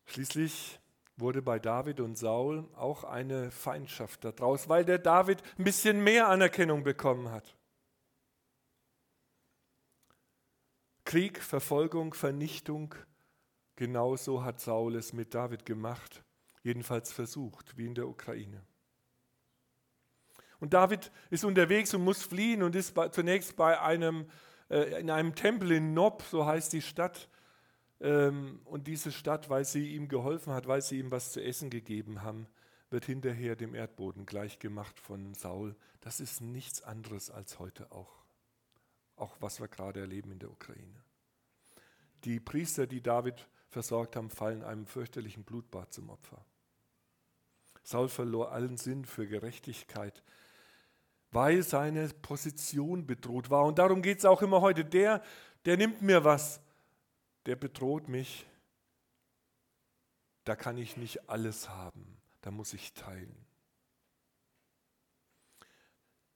Schließlich 0.05 0.79
wurde 1.17 1.41
bei 1.41 1.59
David 1.59 1.99
und 1.99 2.17
Saul 2.17 2.65
auch 2.75 3.03
eine 3.03 3.51
Feindschaft 3.51 4.23
daraus, 4.23 4.69
weil 4.69 4.85
der 4.85 4.99
David 4.99 5.43
ein 5.57 5.65
bisschen 5.65 6.03
mehr 6.03 6.29
Anerkennung 6.29 6.83
bekommen 6.83 7.31
hat. 7.31 7.55
Krieg, 11.03 11.41
Verfolgung, 11.41 12.13
Vernichtung, 12.13 12.95
genauso 13.75 14.44
hat 14.44 14.60
Saul 14.60 14.96
es 14.96 15.13
mit 15.13 15.34
David 15.34 15.65
gemacht, 15.65 16.24
jedenfalls 16.63 17.12
versucht, 17.12 17.77
wie 17.77 17.86
in 17.86 17.96
der 17.96 18.08
Ukraine. 18.08 18.62
Und 20.60 20.74
David 20.74 21.12
ist 21.29 21.44
unterwegs 21.44 21.94
und 21.94 22.03
muss 22.03 22.24
fliehen 22.24 22.63
und 22.63 22.75
ist 22.75 22.96
zunächst 23.12 23.55
bei 23.55 23.79
einem, 23.79 24.25
äh, 24.70 25.00
in 25.00 25.12
einem 25.12 25.36
Tempel 25.36 25.72
in 25.72 25.94
Nob, 25.94 26.24
so 26.24 26.46
heißt 26.46 26.74
die 26.74 26.82
Stadt, 26.82 27.29
ähm, 28.00 28.62
und 28.65 28.88
diese 28.88 29.12
Stadt, 29.12 29.50
weil 29.50 29.65
sie 29.65 29.96
ihm 29.96 30.08
geholfen 30.08 30.53
hat, 30.53 30.67
weil 30.67 30.82
sie 30.82 31.00
ihm 31.00 31.12
was 31.12 31.32
zu 31.32 31.44
essen 31.44 31.70
gegeben 31.70 32.24
haben, 32.24 32.48
wird 32.89 33.05
hinterher 33.05 33.55
dem 33.55 33.74
Erdboden 33.74 34.25
gleichgemacht 34.25 35.00
von 35.00 35.34
Saul. 35.34 35.75
Das 36.01 36.20
ist 36.20 36.41
nichts 36.41 36.82
anderes 36.82 37.29
als 37.29 37.60
heute 37.60 37.91
auch. 37.91 38.24
Auch 39.15 39.38
was 39.39 39.60
wir 39.60 39.67
gerade 39.67 40.01
erleben 40.01 40.32
in 40.32 40.39
der 40.39 40.51
Ukraine. 40.51 41.03
Die 42.25 42.39
Priester, 42.39 42.86
die 42.86 43.01
David 43.01 43.48
versorgt 43.75 44.15
haben, 44.15 44.29
fallen 44.29 44.63
einem 44.63 44.86
fürchterlichen 44.86 45.44
Blutbad 45.44 45.91
zum 45.91 46.10
Opfer. 46.10 46.46
Saul 47.84 48.08
verlor 48.08 48.53
allen 48.53 48.77
Sinn 48.77 49.03
für 49.03 49.27
Gerechtigkeit, 49.27 50.24
weil 51.32 51.62
seine 51.62 52.08
Position 52.08 53.05
bedroht 53.05 53.50
war. 53.50 53.65
Und 53.65 53.77
darum 53.77 54.01
geht 54.01 54.20
es 54.20 54.24
auch 54.24 54.41
immer 54.41 54.62
heute. 54.62 54.86
Der, 54.86 55.22
der 55.65 55.75
nimmt 55.75 56.01
mir 56.01 56.24
was, 56.24 56.62
der 57.48 57.58
bedroht 57.58 58.08
mich, 58.08 58.48
da 60.46 60.55
kann 60.55 60.77
ich 60.77 60.96
nicht 60.96 61.29
alles 61.29 61.67
haben, 61.67 62.17
da 62.39 62.51
muss 62.51 62.74
ich 62.74 62.94
teilen. 62.94 63.36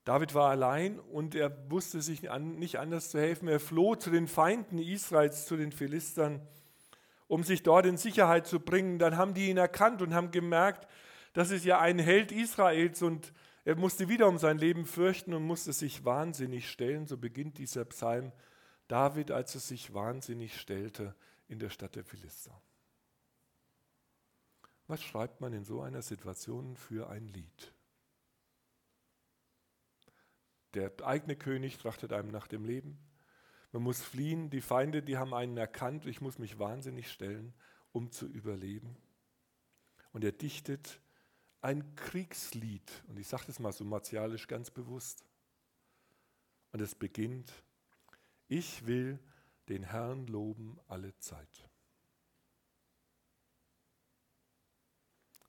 David 0.03 0.33
war 0.33 0.49
allein 0.49 0.99
und 0.99 1.35
er 1.35 1.71
wusste 1.71 2.01
sich 2.01 2.21
nicht 2.21 2.79
anders 2.79 3.11
zu 3.11 3.17
helfen. 3.17 3.47
Er 3.47 3.61
floh 3.61 3.95
zu 3.95 4.09
den 4.09 4.27
Feinden 4.27 4.77
Israels, 4.77 5.45
zu 5.45 5.55
den 5.55 5.71
Philistern, 5.71 6.45
um 7.29 7.43
sich 7.43 7.63
dort 7.63 7.85
in 7.85 7.95
Sicherheit 7.95 8.47
zu 8.47 8.59
bringen. 8.59 8.99
Dann 8.99 9.15
haben 9.15 9.33
die 9.33 9.49
ihn 9.49 9.57
erkannt 9.57 10.01
und 10.01 10.13
haben 10.13 10.31
gemerkt, 10.31 10.89
das 11.31 11.51
ist 11.51 11.63
ja 11.63 11.79
ein 11.79 11.99
Held 11.99 12.33
Israels 12.33 13.01
und 13.01 13.31
er 13.63 13.75
musste 13.75 14.09
wieder 14.09 14.27
um 14.27 14.39
sein 14.39 14.57
Leben 14.57 14.85
fürchten 14.85 15.33
und 15.33 15.43
musste 15.43 15.71
sich 15.71 16.03
wahnsinnig 16.03 16.69
stellen. 16.69 17.05
So 17.05 17.17
beginnt 17.17 17.59
dieser 17.59 17.85
Psalm 17.85 18.31
David, 18.87 19.29
als 19.29 19.53
er 19.53 19.61
sich 19.61 19.93
wahnsinnig 19.93 20.59
stellte 20.59 21.15
in 21.47 21.59
der 21.59 21.69
Stadt 21.69 21.95
der 21.95 22.03
Philister. 22.03 22.59
Was 24.87 25.03
schreibt 25.03 25.39
man 25.39 25.53
in 25.53 25.63
so 25.63 25.81
einer 25.81 26.01
Situation 26.01 26.75
für 26.75 27.09
ein 27.09 27.27
Lied? 27.27 27.73
Der 30.73 30.91
eigene 31.03 31.35
König 31.35 31.77
trachtet 31.77 32.11
einem 32.11 32.31
nach 32.31 32.47
dem 32.47 32.65
Leben. 32.65 32.97
Man 33.71 33.83
muss 33.83 34.01
fliehen. 34.01 34.49
Die 34.49 34.61
Feinde, 34.61 35.01
die 35.03 35.17
haben 35.17 35.33
einen 35.33 35.57
erkannt. 35.57 36.05
Ich 36.05 36.21
muss 36.21 36.39
mich 36.39 36.59
wahnsinnig 36.59 37.11
stellen, 37.11 37.53
um 37.91 38.11
zu 38.11 38.27
überleben. 38.27 38.97
Und 40.11 40.23
er 40.23 40.31
dichtet 40.31 41.01
ein 41.61 41.95
Kriegslied. 41.95 43.03
Und 43.07 43.19
ich 43.19 43.27
sage 43.27 43.43
das 43.47 43.59
mal 43.59 43.71
so 43.71 43.83
martialisch 43.83 44.47
ganz 44.47 44.71
bewusst. 44.71 45.25
Und 46.71 46.81
es 46.81 46.95
beginnt 46.95 47.51
ich 48.49 48.87
will 48.87 49.19
den 49.69 49.83
Herrn 49.83 50.25
loben 50.25 50.79
alle 50.87 51.15
Zeit. 51.19 51.69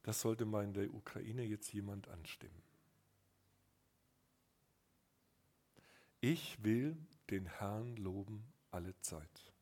Das 0.03 0.21
sollte 0.21 0.45
mal 0.45 0.65
in 0.65 0.75
der 0.75 0.93
Ukraine 0.93 1.43
jetzt 1.43 1.73
jemand 1.73 2.09
anstimmen. 2.09 2.63
Ich 6.21 6.63
will 6.63 6.97
den 7.31 7.47
Herrn 7.47 7.97
loben 7.97 8.45
alle 8.71 8.95
Zeit. 9.01 9.53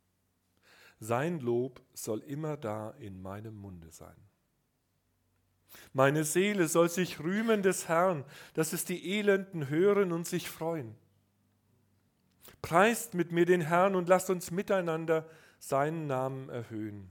Sein 1.00 1.40
Lob 1.40 1.80
soll 1.94 2.20
immer 2.20 2.56
da 2.56 2.90
in 2.98 3.22
meinem 3.22 3.54
Munde 3.54 3.90
sein. 3.90 4.16
Meine 5.92 6.25
Seele 6.25 6.68
soll 6.68 6.88
sich 6.88 7.20
rühmen 7.20 7.62
des 7.62 7.88
Herrn, 7.88 8.25
dass 8.54 8.72
es 8.72 8.84
die 8.84 9.18
Elenden 9.18 9.68
hören 9.68 10.12
und 10.12 10.26
sich 10.26 10.48
freuen. 10.48 10.96
Preist 12.62 13.14
mit 13.14 13.32
mir 13.32 13.46
den 13.46 13.60
Herrn 13.60 13.94
und 13.94 14.08
lasst 14.08 14.30
uns 14.30 14.50
miteinander 14.50 15.28
seinen 15.60 16.06
Namen 16.06 16.48
erhöhen. 16.48 17.10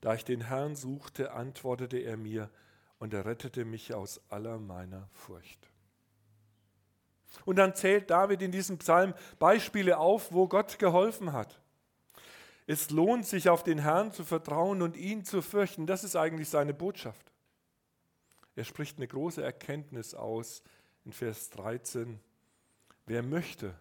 Da 0.00 0.14
ich 0.14 0.24
den 0.24 0.42
Herrn 0.42 0.76
suchte, 0.76 1.32
antwortete 1.32 1.98
er 1.98 2.16
mir 2.16 2.50
und 2.98 3.14
er 3.14 3.24
rettete 3.24 3.64
mich 3.64 3.94
aus 3.94 4.20
aller 4.28 4.58
meiner 4.58 5.08
Furcht. 5.12 5.73
Und 7.44 7.56
dann 7.56 7.74
zählt 7.74 8.10
David 8.10 8.42
in 8.42 8.52
diesem 8.52 8.78
Psalm 8.78 9.14
Beispiele 9.38 9.98
auf, 9.98 10.32
wo 10.32 10.48
Gott 10.48 10.78
geholfen 10.78 11.32
hat. 11.32 11.60
Es 12.66 12.90
lohnt 12.90 13.26
sich, 13.26 13.48
auf 13.48 13.62
den 13.62 13.78
Herrn 13.78 14.12
zu 14.12 14.24
vertrauen 14.24 14.80
und 14.80 14.96
ihn 14.96 15.24
zu 15.24 15.42
fürchten. 15.42 15.86
Das 15.86 16.04
ist 16.04 16.16
eigentlich 16.16 16.48
seine 16.48 16.72
Botschaft. 16.72 17.32
Er 18.56 18.64
spricht 18.64 18.96
eine 18.96 19.08
große 19.08 19.42
Erkenntnis 19.42 20.14
aus 20.14 20.62
in 21.04 21.12
Vers 21.12 21.50
13. 21.50 22.20
Wer 23.06 23.22
möchte, 23.22 23.74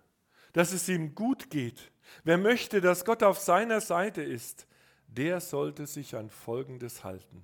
dass 0.52 0.74
es 0.74 0.90
ihm 0.90 1.16
gut 1.16 1.50
geht, 1.50 1.92
wer 2.24 2.38
möchte, 2.38 2.82
dass 2.82 3.06
Gott 3.06 3.24
auf 3.24 3.40
seiner 3.40 3.80
Seite 3.80 4.22
ist, 4.22 4.68
der 5.08 5.40
sollte 5.40 5.88
sich 5.88 6.16
an 6.16 6.30
Folgendes 6.30 7.04
halten. 7.04 7.44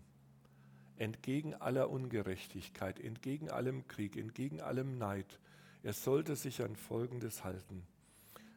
Entgegen 0.98 1.54
aller 1.54 1.89
Ungerechtigkeit, 1.89 3.00
entgegen 3.00 3.50
allem 3.50 3.88
Krieg, 3.88 4.18
entgegen 4.18 4.60
allem 4.60 4.98
Neid, 4.98 5.39
er 5.83 5.93
sollte 5.93 6.36
sich 6.36 6.62
an 6.62 6.75
Folgendes 6.75 7.43
halten. 7.43 7.88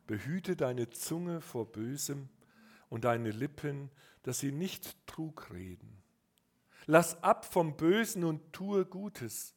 Behüte 0.07 0.57
deine 0.57 0.91
Zunge 0.91 1.41
vor 1.41 1.71
Bösem 1.71 2.29
und 2.89 3.05
deine 3.05 3.31
Lippen, 3.31 3.91
dass 4.23 4.41
sie 4.41 4.53
nicht 4.53 5.07
Trug 5.07 5.51
reden. 5.51 6.03
Lass 6.87 7.23
ab 7.23 7.45
vom 7.45 7.77
Bösen 7.77 8.25
und 8.25 8.53
tue 8.53 8.85
Gutes. 8.85 9.55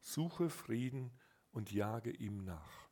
Suche 0.00 0.48
Frieden 0.48 1.10
und 1.50 1.72
jage 1.72 2.10
ihm 2.10 2.44
nach. 2.44 2.88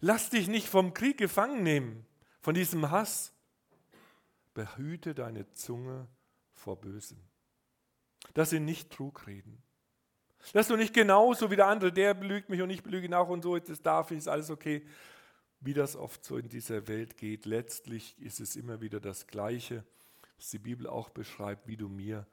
Lass 0.00 0.30
dich 0.30 0.46
nicht 0.46 0.68
vom 0.68 0.94
Krieg 0.94 1.18
gefangen 1.18 1.62
nehmen, 1.62 2.06
von 2.40 2.54
diesem 2.54 2.90
Hass. 2.90 3.34
Behüte 4.54 5.14
deine 5.14 5.52
Zunge 5.52 6.08
vor 6.52 6.80
Bösem, 6.80 7.18
dass 8.34 8.50
sie 8.50 8.60
nicht 8.60 8.90
Trug 8.90 9.26
reden. 9.26 9.62
Dass 10.52 10.68
du 10.68 10.76
nicht 10.76 10.94
genauso 10.94 11.50
wie 11.50 11.56
der 11.56 11.66
andere, 11.66 11.92
der 11.92 12.14
belügt 12.14 12.48
mich 12.48 12.62
und 12.62 12.70
ich 12.70 12.82
belüge 12.82 13.06
ihn 13.06 13.14
auch 13.14 13.28
und 13.28 13.42
so, 13.42 13.58
das 13.58 13.82
darf 13.82 14.10
ich, 14.10 14.18
ist 14.18 14.28
alles 14.28 14.50
okay. 14.50 14.86
Wie 15.60 15.74
das 15.74 15.96
oft 15.96 16.24
so 16.24 16.36
in 16.36 16.48
dieser 16.48 16.86
Welt 16.86 17.16
geht, 17.16 17.44
letztlich 17.44 18.16
ist 18.18 18.38
es 18.40 18.54
immer 18.54 18.80
wieder 18.80 19.00
das 19.00 19.26
Gleiche, 19.26 19.84
was 20.36 20.50
die 20.50 20.58
Bibel 20.58 20.86
auch 20.86 21.10
beschreibt, 21.10 21.66
wie 21.66 21.76
du 21.76 21.88
mir, 21.88 22.26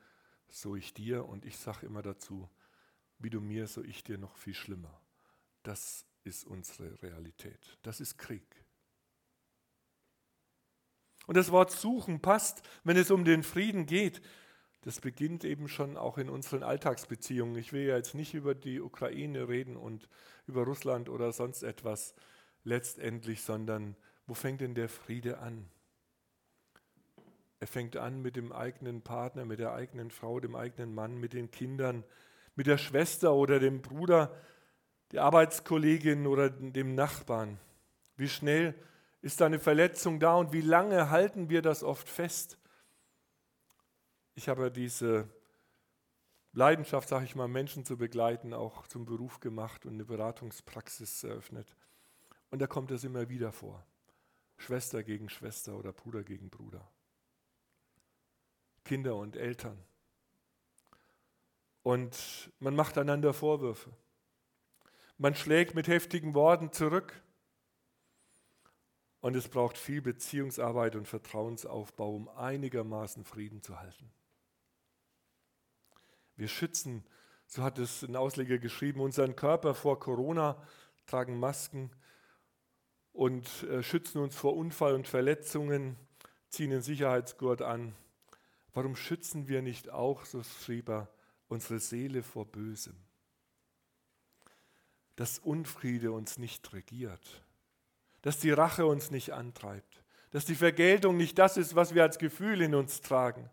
so 0.47 0.75
ich 0.75 0.93
dir. 0.93 1.25
Und 1.25 1.43
ich 1.45 1.57
sage 1.57 1.88
immer 1.88 2.03
dazu, 2.03 2.47
wie 3.17 3.31
du 3.31 3.41
mir, 3.41 3.67
so 3.67 3.83
ich 3.83 4.03
dir 4.03 4.17
noch 4.17 4.38
viel 4.38 4.53
schlimmer. 4.53 5.01
Das 5.63 6.05
ist 6.24 6.45
unsere 6.45 7.01
Realität. 7.01 7.77
Das 7.81 8.00
ist 8.00 8.17
Krieg. 8.17 8.45
Und 11.25 11.38
das 11.38 11.51
Wort 11.51 11.71
suchen 11.71 12.21
passt, 12.21 12.62
wenn 12.83 12.97
es 12.97 13.09
um 13.09 13.25
den 13.25 13.43
Frieden 13.43 13.85
geht. 13.85 14.21
Das 14.85 15.01
beginnt 15.01 15.43
eben 15.43 15.67
schon 15.67 15.97
auch 15.97 16.19
in 16.19 16.29
unseren 16.29 16.61
Alltagsbeziehungen. 16.61 17.55
Ich 17.55 17.73
will 17.73 17.87
ja 17.87 17.97
jetzt 17.97 18.13
nicht 18.13 18.35
über 18.35 18.53
die 18.53 18.79
Ukraine 18.79 19.47
reden 19.47 19.77
und 19.77 20.07
über 20.45 20.63
Russland 20.63 21.09
oder 21.09 21.31
sonst 21.31 21.63
etwas 21.63 22.13
letztendlich, 22.63 23.41
sondern 23.41 23.95
wo 24.27 24.35
fängt 24.35 24.61
denn 24.61 24.75
der 24.75 24.87
Friede 24.87 25.39
an? 25.39 25.65
Er 27.59 27.65
fängt 27.65 27.97
an 27.97 28.21
mit 28.21 28.35
dem 28.35 28.51
eigenen 28.51 29.01
Partner, 29.01 29.43
mit 29.43 29.57
der 29.57 29.73
eigenen 29.73 30.11
Frau, 30.11 30.39
dem 30.39 30.55
eigenen 30.55 30.93
Mann, 30.93 31.17
mit 31.17 31.33
den 31.33 31.49
Kindern, 31.49 32.03
mit 32.55 32.67
der 32.67 32.77
Schwester 32.77 33.33
oder 33.33 33.59
dem 33.59 33.81
Bruder, 33.81 34.35
der 35.11 35.23
Arbeitskollegin 35.23 36.27
oder 36.27 36.51
dem 36.51 36.93
Nachbarn? 36.93 37.59
Wie 38.17 38.29
schnell 38.29 38.75
ist 39.23 39.41
eine 39.41 39.57
Verletzung 39.57 40.19
da 40.19 40.35
und 40.35 40.53
wie 40.53 40.61
lange 40.61 41.09
halten 41.09 41.49
wir 41.49 41.63
das 41.63 41.83
oft 41.83 42.07
fest? 42.07 42.59
Ich 44.35 44.49
habe 44.49 44.69
diese 44.69 45.29
Leidenschaft, 46.51 47.09
sage 47.09 47.25
ich 47.25 47.35
mal, 47.35 47.47
Menschen 47.47 47.85
zu 47.85 47.97
begleiten, 47.97 48.53
auch 48.53 48.87
zum 48.87 49.05
Beruf 49.05 49.39
gemacht 49.39 49.85
und 49.85 49.93
eine 49.93 50.05
Beratungspraxis 50.05 51.23
eröffnet. 51.23 51.75
Und 52.49 52.59
da 52.59 52.67
kommt 52.67 52.91
es 52.91 53.03
immer 53.03 53.29
wieder 53.29 53.51
vor. 53.51 53.85
Schwester 54.57 55.03
gegen 55.03 55.29
Schwester 55.29 55.77
oder 55.77 55.91
Bruder 55.91 56.23
gegen 56.23 56.49
Bruder. 56.49 56.85
Kinder 58.83 59.15
und 59.15 59.35
Eltern. 59.35 59.77
Und 61.83 62.51
man 62.59 62.75
macht 62.75 62.97
einander 62.97 63.33
Vorwürfe. 63.33 63.91
Man 65.17 65.35
schlägt 65.35 65.75
mit 65.75 65.87
heftigen 65.87 66.33
Worten 66.33 66.71
zurück. 66.71 67.21
Und 69.21 69.35
es 69.35 69.47
braucht 69.47 69.77
viel 69.77 70.01
Beziehungsarbeit 70.01 70.95
und 70.95 71.07
Vertrauensaufbau, 71.07 72.15
um 72.15 72.29
einigermaßen 72.29 73.23
Frieden 73.23 73.61
zu 73.61 73.79
halten. 73.79 74.11
Wir 76.35 76.47
schützen, 76.47 77.05
so 77.47 77.63
hat 77.63 77.79
es 77.79 78.03
ein 78.03 78.15
Ausleger 78.15 78.57
geschrieben, 78.57 79.01
unseren 79.01 79.35
Körper 79.35 79.73
vor 79.73 79.99
Corona, 79.99 80.61
tragen 81.05 81.39
Masken 81.39 81.91
und 83.13 83.63
äh, 83.63 83.83
schützen 83.83 84.21
uns 84.21 84.35
vor 84.35 84.55
Unfall 84.55 84.95
und 84.95 85.07
Verletzungen, 85.07 85.97
ziehen 86.49 86.71
den 86.71 86.81
Sicherheitsgurt 86.81 87.61
an. 87.61 87.95
Warum 88.73 88.95
schützen 88.95 89.47
wir 89.47 89.61
nicht 89.61 89.89
auch, 89.89 90.25
so 90.25 90.43
schrieb 90.43 90.89
er, 90.89 91.09
unsere 91.47 91.79
Seele 91.79 92.23
vor 92.23 92.45
Bösem? 92.45 92.95
Dass 95.15 95.39
Unfriede 95.39 96.11
uns 96.11 96.37
nicht 96.37 96.73
regiert 96.73 97.45
dass 98.25 98.39
die 98.39 98.49
Rache 98.49 98.87
uns 98.87 99.11
nicht 99.11 99.33
antreibt, 99.33 100.03
dass 100.31 100.45
die 100.45 100.55
Vergeltung 100.55 101.15
nicht 101.15 101.37
das 101.37 101.57
ist, 101.57 101.75
was 101.75 101.93
wir 101.93 102.01
als 102.01 102.17
Gefühl 102.17 102.59
in 102.63 102.73
uns 102.73 103.01
tragen, 103.01 103.51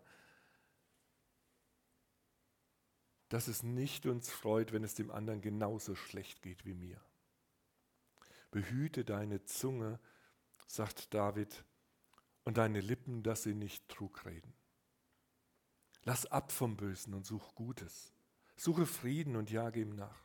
dass 3.33 3.47
es 3.47 3.63
nicht 3.63 4.05
uns 4.05 4.29
freut, 4.29 4.73
wenn 4.73 4.83
es 4.83 4.93
dem 4.93 5.09
anderen 5.09 5.41
genauso 5.41 5.95
schlecht 5.95 6.43
geht 6.43 6.65
wie 6.65 6.75
mir. 6.75 7.01
Behüte 8.51 9.03
deine 9.03 9.43
Zunge, 9.43 9.99
sagt 10.67 11.15
David, 11.15 11.65
und 12.43 12.57
deine 12.57 12.79
Lippen, 12.79 13.23
dass 13.23 13.41
sie 13.41 13.55
nicht 13.55 13.89
Trug 13.89 14.23
reden. 14.25 14.53
Lass 16.03 16.27
ab 16.27 16.51
vom 16.51 16.77
Bösen 16.77 17.15
und 17.15 17.25
such 17.25 17.55
Gutes. 17.55 18.13
Suche 18.55 18.85
Frieden 18.85 19.35
und 19.35 19.49
jage 19.49 19.81
ihm 19.81 19.95
nach. 19.95 20.21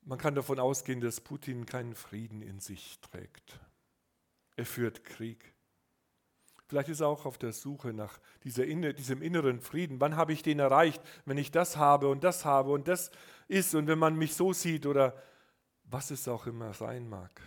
Man 0.00 0.18
kann 0.18 0.34
davon 0.34 0.58
ausgehen, 0.58 1.00
dass 1.00 1.20
Putin 1.20 1.64
keinen 1.64 1.94
Frieden 1.94 2.42
in 2.42 2.58
sich 2.58 2.98
trägt. 2.98 3.60
Er 4.56 4.66
führt 4.66 5.04
Krieg. 5.04 5.54
Vielleicht 6.72 6.88
ist 6.88 7.00
er 7.00 7.08
auch 7.08 7.26
auf 7.26 7.36
der 7.36 7.52
Suche 7.52 7.92
nach 7.92 8.18
dieser, 8.44 8.64
diesem 8.64 9.20
inneren 9.20 9.60
Frieden. 9.60 10.00
Wann 10.00 10.16
habe 10.16 10.32
ich 10.32 10.42
den 10.42 10.58
erreicht, 10.58 11.02
wenn 11.26 11.36
ich 11.36 11.50
das 11.50 11.76
habe 11.76 12.08
und 12.08 12.24
das 12.24 12.46
habe 12.46 12.72
und 12.72 12.88
das 12.88 13.10
ist 13.46 13.74
und 13.74 13.88
wenn 13.88 13.98
man 13.98 14.16
mich 14.16 14.34
so 14.34 14.54
sieht 14.54 14.86
oder 14.86 15.14
was 15.84 16.10
es 16.10 16.26
auch 16.28 16.46
immer 16.46 16.72
sein 16.72 17.10
mag. 17.10 17.42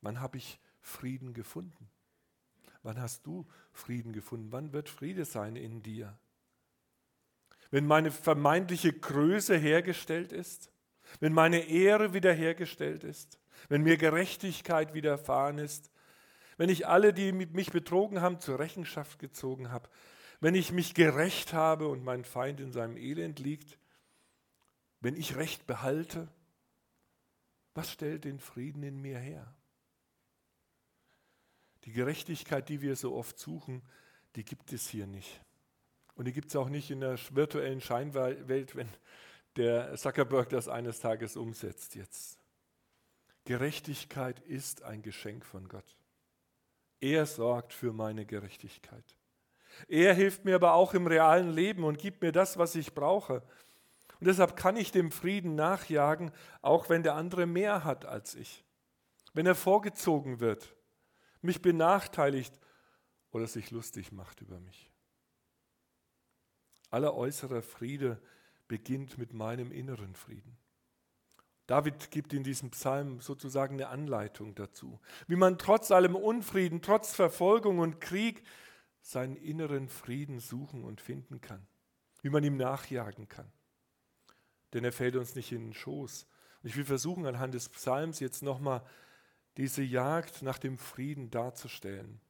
Wann 0.00 0.18
habe 0.18 0.38
ich 0.38 0.58
Frieden 0.80 1.34
gefunden? 1.34 1.90
Wann 2.82 2.98
hast 2.98 3.26
du 3.26 3.46
Frieden 3.70 4.14
gefunden? 4.14 4.50
Wann 4.50 4.72
wird 4.72 4.88
Friede 4.88 5.26
sein 5.26 5.54
in 5.54 5.82
dir? 5.82 6.18
Wenn 7.70 7.84
meine 7.84 8.10
vermeintliche 8.10 8.94
Größe 8.94 9.58
hergestellt 9.58 10.32
ist? 10.32 10.72
wenn 11.20 11.32
meine 11.32 11.68
Ehre 11.68 12.14
wiederhergestellt 12.14 13.04
ist, 13.04 13.38
wenn 13.68 13.82
mir 13.82 13.96
Gerechtigkeit 13.96 14.94
widerfahren 14.94 15.58
ist, 15.58 15.90
wenn 16.56 16.68
ich 16.68 16.86
alle, 16.86 17.12
die 17.12 17.32
mich 17.32 17.70
betrogen 17.70 18.20
haben, 18.20 18.40
zur 18.40 18.58
Rechenschaft 18.58 19.18
gezogen 19.18 19.70
habe, 19.70 19.88
wenn 20.40 20.54
ich 20.54 20.72
mich 20.72 20.94
gerecht 20.94 21.52
habe 21.52 21.88
und 21.88 22.04
mein 22.04 22.24
Feind 22.24 22.60
in 22.60 22.72
seinem 22.72 22.96
Elend 22.96 23.38
liegt, 23.38 23.78
wenn 25.00 25.16
ich 25.16 25.36
Recht 25.36 25.66
behalte, 25.66 26.28
was 27.74 27.90
stellt 27.90 28.24
den 28.24 28.38
Frieden 28.38 28.82
in 28.82 29.00
mir 29.00 29.18
her? 29.18 29.54
Die 31.84 31.92
Gerechtigkeit, 31.92 32.68
die 32.68 32.80
wir 32.80 32.96
so 32.96 33.14
oft 33.14 33.38
suchen, 33.38 33.82
die 34.36 34.44
gibt 34.44 34.72
es 34.72 34.88
hier 34.88 35.06
nicht. 35.06 35.40
Und 36.14 36.26
die 36.26 36.32
gibt 36.32 36.48
es 36.48 36.56
auch 36.56 36.68
nicht 36.68 36.90
in 36.90 37.00
der 37.00 37.18
virtuellen 37.30 37.80
Scheinwelt, 37.80 38.76
wenn 38.76 38.88
der 39.56 39.96
Zuckerberg 39.96 40.48
das 40.50 40.68
eines 40.68 41.00
Tages 41.00 41.36
umsetzt 41.36 41.94
jetzt. 41.94 42.38
Gerechtigkeit 43.44 44.38
ist 44.40 44.82
ein 44.82 45.02
Geschenk 45.02 45.44
von 45.44 45.68
Gott. 45.68 45.96
Er 47.02 47.26
sorgt 47.26 47.72
für 47.72 47.92
meine 47.92 48.24
Gerechtigkeit. 48.24 49.16
Er 49.88 50.14
hilft 50.14 50.44
mir 50.44 50.54
aber 50.54 50.74
auch 50.74 50.94
im 50.94 51.08
realen 51.08 51.50
Leben 51.50 51.82
und 51.82 51.98
gibt 51.98 52.22
mir 52.22 52.30
das, 52.30 52.58
was 52.58 52.76
ich 52.76 52.94
brauche. 52.94 53.42
Und 54.20 54.28
deshalb 54.28 54.54
kann 54.54 54.76
ich 54.76 54.92
dem 54.92 55.10
Frieden 55.10 55.56
nachjagen, 55.56 56.30
auch 56.60 56.88
wenn 56.88 57.02
der 57.02 57.16
andere 57.16 57.46
mehr 57.46 57.82
hat 57.82 58.04
als 58.04 58.36
ich. 58.36 58.64
Wenn 59.34 59.46
er 59.46 59.56
vorgezogen 59.56 60.38
wird, 60.38 60.76
mich 61.40 61.60
benachteiligt 61.60 62.54
oder 63.32 63.48
sich 63.48 63.72
lustig 63.72 64.12
macht 64.12 64.40
über 64.40 64.60
mich. 64.60 64.92
Aller 66.88 67.14
äußerer 67.14 67.62
Friede 67.62 68.22
beginnt 68.68 69.18
mit 69.18 69.32
meinem 69.32 69.72
inneren 69.72 70.14
Frieden. 70.14 70.56
David 71.66 72.10
gibt 72.10 72.32
in 72.32 72.42
diesem 72.42 72.70
Psalm 72.70 73.20
sozusagen 73.20 73.74
eine 73.74 73.88
Anleitung 73.88 74.54
dazu, 74.54 75.00
wie 75.26 75.36
man 75.36 75.58
trotz 75.58 75.90
allem 75.90 76.16
Unfrieden, 76.16 76.82
trotz 76.82 77.14
Verfolgung 77.14 77.78
und 77.78 78.00
Krieg 78.00 78.42
seinen 79.00 79.36
inneren 79.36 79.88
Frieden 79.88 80.40
suchen 80.40 80.84
und 80.84 81.00
finden 81.00 81.40
kann, 81.40 81.66
wie 82.22 82.30
man 82.30 82.44
ihm 82.44 82.56
nachjagen 82.56 83.28
kann. 83.28 83.50
Denn 84.72 84.84
er 84.84 84.92
fällt 84.92 85.16
uns 85.16 85.34
nicht 85.34 85.52
in 85.52 85.66
den 85.66 85.74
Schoß. 85.74 86.26
Und 86.62 86.68
ich 86.68 86.76
will 86.76 86.84
versuchen, 86.84 87.26
anhand 87.26 87.54
des 87.54 87.68
Psalms 87.68 88.20
jetzt 88.20 88.42
nochmal 88.42 88.82
diese 89.56 89.82
Jagd 89.82 90.42
nach 90.42 90.58
dem 90.58 90.78
Frieden 90.78 91.30
darzustellen. 91.30 92.20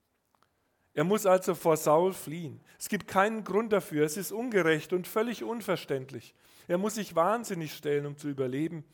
Er 0.95 1.05
muss 1.05 1.25
also 1.25 1.55
vor 1.55 1.77
Saul 1.77 2.13
fliehen. 2.13 2.61
Es 2.79 2.89
gibt 2.89 3.09
keinen 3.09 3.45
Grund 3.45 3.73
dafür. 3.73 4.05
Es 4.05 4.17
ist 4.17 4.33
ungerecht 4.33 4.93
und 4.93 5.07
völlig 5.07 5.43
unverständlich. 5.43 6.35
Er 6.69 6.79
muss 6.79 6.97
sich 6.97 7.15
wahnsinnig 7.15 7.75
stellen, 7.75 8.07
um 8.07 8.17
zu 8.17 8.29
überleben. 8.29 8.85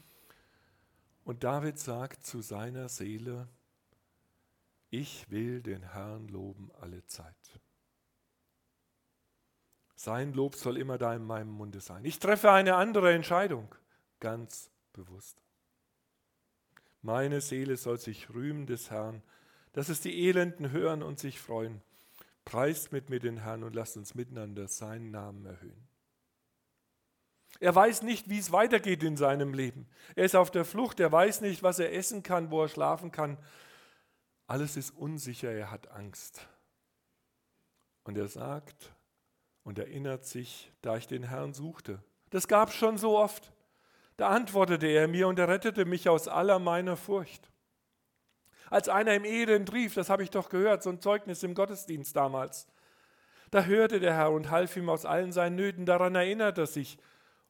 Und 1.28 1.44
David 1.44 1.78
sagt 1.78 2.24
zu 2.24 2.40
seiner 2.40 2.88
Seele, 2.88 3.48
ich 4.88 5.30
will 5.30 5.60
den 5.60 5.82
Herrn 5.92 6.26
loben 6.28 6.70
alle 6.80 7.04
Zeit. 7.04 7.60
Sein 9.94 10.32
Lob 10.32 10.54
soll 10.54 10.78
immer 10.78 10.96
da 10.96 11.14
in 11.14 11.22
meinem 11.22 11.50
Munde 11.50 11.80
sein. 11.80 12.06
Ich 12.06 12.18
treffe 12.18 12.50
eine 12.50 12.76
andere 12.76 13.12
Entscheidung, 13.12 13.74
ganz 14.20 14.70
bewusst. 14.94 15.42
Meine 17.02 17.42
Seele 17.42 17.76
soll 17.76 17.98
sich 17.98 18.30
rühmen 18.30 18.66
des 18.66 18.90
Herrn, 18.90 19.22
dass 19.74 19.90
es 19.90 20.00
die 20.00 20.26
Elenden 20.26 20.70
hören 20.70 21.02
und 21.02 21.18
sich 21.18 21.38
freuen. 21.38 21.82
Preist 22.46 22.90
mit 22.90 23.10
mir 23.10 23.20
den 23.20 23.42
Herrn 23.42 23.64
und 23.64 23.74
lasst 23.74 23.98
uns 23.98 24.14
miteinander 24.14 24.66
seinen 24.66 25.10
Namen 25.10 25.44
erhöhen. 25.44 25.88
Er 27.60 27.74
weiß 27.74 28.02
nicht, 28.02 28.28
wie 28.28 28.38
es 28.38 28.52
weitergeht 28.52 29.02
in 29.02 29.16
seinem 29.16 29.52
Leben. 29.52 29.88
Er 30.14 30.24
ist 30.24 30.36
auf 30.36 30.50
der 30.50 30.64
Flucht, 30.64 31.00
er 31.00 31.10
weiß 31.10 31.40
nicht, 31.40 31.62
was 31.62 31.78
er 31.78 31.92
essen 31.92 32.22
kann, 32.22 32.50
wo 32.50 32.62
er 32.62 32.68
schlafen 32.68 33.10
kann. 33.10 33.36
Alles 34.46 34.76
ist 34.76 34.90
unsicher, 34.90 35.50
er 35.50 35.70
hat 35.70 35.90
Angst. 35.90 36.46
Und 38.04 38.16
er 38.16 38.28
sagt 38.28 38.92
und 39.64 39.78
erinnert 39.78 40.24
sich, 40.24 40.72
da 40.82 40.96
ich 40.96 41.06
den 41.06 41.24
Herrn 41.24 41.52
suchte. 41.52 42.02
Das 42.30 42.48
gab 42.48 42.68
es 42.68 42.74
schon 42.74 42.96
so 42.96 43.18
oft. 43.18 43.52
Da 44.16 44.28
antwortete 44.28 44.86
er 44.86 45.08
mir 45.08 45.28
und 45.28 45.38
er 45.38 45.48
rettete 45.48 45.84
mich 45.84 46.08
aus 46.08 46.28
aller 46.28 46.58
meiner 46.58 46.96
Furcht 46.96 47.50
als 48.70 48.88
einer 48.88 49.14
im 49.14 49.24
Elend 49.24 49.72
rief, 49.72 49.94
das 49.94 50.10
habe 50.10 50.22
ich 50.22 50.30
doch 50.30 50.48
gehört, 50.48 50.82
so 50.82 50.90
ein 50.90 51.00
Zeugnis 51.00 51.42
im 51.42 51.54
Gottesdienst 51.54 52.14
damals. 52.14 52.66
Da 53.50 53.64
hörte 53.64 53.98
der 53.98 54.14
Herr 54.14 54.30
und 54.30 54.50
half 54.50 54.76
ihm 54.76 54.90
aus 54.90 55.06
allen 55.06 55.32
seinen 55.32 55.56
Nöten, 55.56 55.86
daran 55.86 56.14
erinnert 56.14 56.58
er 56.58 56.66
sich, 56.66 56.98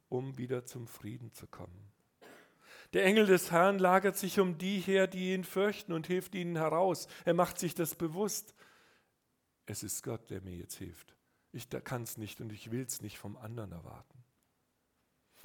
um 0.08 0.38
wieder 0.38 0.64
zum 0.64 0.86
Frieden 0.86 1.32
zu 1.32 1.46
kommen. 1.46 1.92
Der 2.94 3.04
Engel 3.04 3.26
des 3.26 3.50
Herrn 3.50 3.78
lagert 3.78 4.16
sich 4.16 4.40
um 4.40 4.56
die 4.56 4.80
her, 4.80 5.06
die 5.06 5.34
ihn 5.34 5.44
fürchten 5.44 5.92
und 5.92 6.06
hilft 6.06 6.34
ihnen 6.34 6.56
heraus. 6.56 7.06
Er 7.24 7.34
macht 7.34 7.58
sich 7.58 7.74
das 7.74 7.94
bewusst. 7.94 8.54
Es 9.66 9.82
ist 9.82 10.02
Gott, 10.02 10.30
der 10.30 10.40
mir 10.40 10.56
jetzt 10.56 10.76
hilft. 10.76 11.14
Ich 11.52 11.68
kann 11.68 12.02
es 12.02 12.16
nicht 12.16 12.40
und 12.40 12.52
ich 12.52 12.70
will 12.70 12.84
es 12.86 13.02
nicht 13.02 13.18
vom 13.18 13.36
anderen 13.36 13.72
erwarten. 13.72 14.24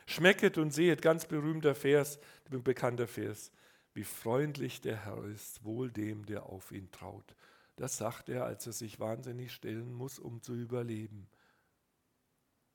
Schmecket 0.05 0.57
und 0.57 0.71
sehet, 0.71 1.01
ganz 1.01 1.25
berühmter 1.25 1.75
Vers, 1.75 2.19
bekannter 2.49 3.07
Vers. 3.07 3.51
Wie 3.93 4.03
freundlich 4.03 4.81
der 4.81 5.05
Herr 5.05 5.23
ist, 5.25 5.63
wohl 5.63 5.91
dem, 5.91 6.25
der 6.25 6.45
auf 6.45 6.71
ihn 6.71 6.91
traut. 6.91 7.35
Das 7.75 7.97
sagt 7.97 8.29
er, 8.29 8.45
als 8.45 8.65
er 8.65 8.73
sich 8.73 8.99
wahnsinnig 8.99 9.51
stellen 9.51 9.93
muss, 9.93 10.19
um 10.19 10.41
zu 10.41 10.55
überleben. 10.55 11.27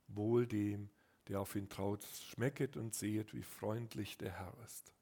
Wohl 0.09 0.46
dem, 0.46 0.90
der 1.29 1.41
auf 1.41 1.55
ihn 1.55 1.69
traut, 1.69 2.05
schmecket 2.05 2.77
und 2.77 2.95
sehet, 2.95 3.35
wie 3.35 3.43
freundlich 3.43 4.17
der 4.17 4.33
Herr 4.33 4.55
ist. 4.64 4.93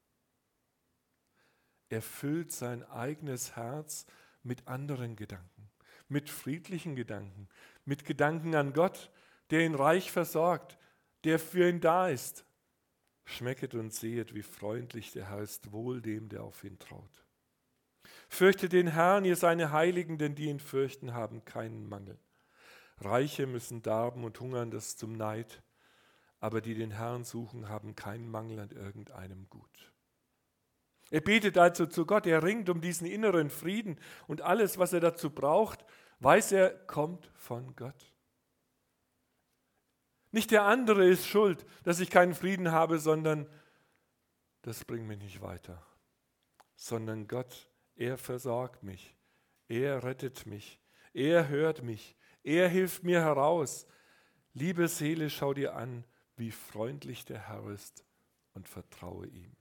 Er 1.89 2.03
füllt 2.03 2.51
sein 2.51 2.83
eigenes 2.91 3.55
Herz 3.55 4.07
mit 4.43 4.67
anderen 4.67 5.17
Gedanken, 5.17 5.71
mit 6.09 6.29
friedlichen 6.29 6.97
Gedanken, 6.97 7.49
mit 7.85 8.05
Gedanken 8.05 8.55
an 8.55 8.73
Gott, 8.73 9.11
der 9.51 9.65
ihn 9.65 9.75
reich 9.75 10.11
versorgt, 10.11 10.79
der 11.25 11.39
für 11.39 11.69
ihn 11.69 11.81
da 11.81 12.09
ist. 12.09 12.45
Schmecket 13.25 13.75
und 13.75 13.93
sehet, 13.93 14.35
wie 14.35 14.43
freundlich 14.43 15.13
der 15.13 15.31
Herr 15.31 15.41
ist, 15.41 15.73
wohl 15.73 16.01
dem, 16.01 16.29
der 16.29 16.45
auf 16.45 16.63
ihn 16.65 16.79
traut. 16.79 17.25
Fürchtet 18.29 18.73
den 18.73 18.89
Herrn, 18.89 19.25
ihr 19.25 19.37
seine 19.37 19.73
Heiligen, 19.73 20.19
denn 20.19 20.35
die 20.35 20.47
ihn 20.47 20.61
fürchten, 20.61 21.15
haben 21.15 21.45
keinen 21.45 21.89
Mangel. 21.89 22.19
Reiche 22.99 23.47
müssen 23.47 23.83
darben 23.83 24.25
und 24.25 24.39
hungern, 24.41 24.71
das 24.71 24.97
zum 24.97 25.13
Neid, 25.13 25.63
aber 26.47 26.61
die 26.61 26.77
den 26.77 26.93
Herrn 26.93 27.25
suchen, 27.25 27.69
haben 27.69 27.97
keinen 27.97 28.31
Mangel 28.31 28.61
an 28.61 28.71
irgendeinem 28.71 29.51
Gut. 29.51 29.93
Er 31.11 31.21
betet 31.21 31.59
also 31.59 31.87
zu 31.87 32.07
Gott, 32.07 32.25
er 32.25 32.45
ringt 32.45 32.71
um 32.71 32.81
diesen 32.81 33.05
inneren 33.05 33.51
Frieden 33.51 33.99
und 34.29 34.43
alles, 34.43 34.79
was 34.79 34.93
er 34.93 35.01
dazu 35.01 35.31
braucht, 35.31 35.85
weiß 36.21 36.53
er, 36.53 36.71
kommt 36.71 37.33
von 37.35 37.75
Gott. 37.75 38.15
Nicht 40.31 40.53
der 40.53 40.63
andere 40.63 41.05
ist 41.09 41.27
schuld, 41.27 41.67
dass 41.83 41.99
ich 41.99 42.11
keinen 42.11 42.35
Frieden 42.35 42.71
habe, 42.71 43.01
sondern 43.01 43.49
das 44.63 44.85
bringt 44.85 45.09
mich 45.09 45.19
nicht 45.19 45.43
weiter, 45.43 45.85
sondern 46.77 47.27
Gott, 47.27 47.69
er 47.97 48.19
versorgt 48.19 48.85
mich, 48.85 49.17
er 49.67 50.05
rettet 50.05 50.47
mich, 50.47 50.79
er 51.13 51.49
hört 51.49 51.83
mich, 51.83 52.15
er 52.45 52.69
hilft 52.69 53.03
mir 53.03 53.21
heraus. 53.21 53.89
Liebe 54.55 54.87
Seele, 54.87 55.29
schau 55.29 55.53
dir 55.53 55.75
an, 55.75 56.05
wie 56.37 56.51
freundlich 56.51 57.25
der 57.25 57.49
Herr 57.49 57.67
ist 57.69 58.05
und 58.55 58.69
vertraue 58.69 59.27
ihm. 59.27 59.57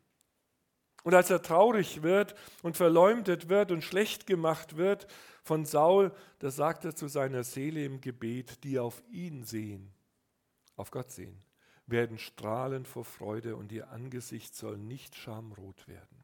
Und 1.03 1.13
als 1.13 1.29
er 1.29 1.41
traurig 1.41 2.01
wird 2.01 2.33
und 2.63 2.77
verleumdet 2.77 3.47
wird 3.47 3.71
und 3.71 3.83
schlecht 3.83 4.25
gemacht 4.25 4.75
wird 4.75 5.05
von 5.43 5.63
Saul, 5.65 6.11
da 6.39 6.49
sagt 6.49 6.83
er 6.83 6.95
zu 6.95 7.07
seiner 7.07 7.43
Seele 7.43 7.85
im 7.85 8.01
Gebet, 8.01 8.63
die 8.63 8.79
auf 8.79 9.03
ihn 9.09 9.43
sehen, 9.43 9.93
auf 10.75 10.89
Gott 10.89 11.11
sehen, 11.11 11.43
werden 11.85 12.17
strahlen 12.17 12.85
vor 12.85 13.05
Freude 13.05 13.55
und 13.55 13.71
ihr 13.71 13.91
Angesicht 13.91 14.55
soll 14.55 14.77
nicht 14.77 15.15
schamrot 15.15 15.87
werden. 15.87 16.23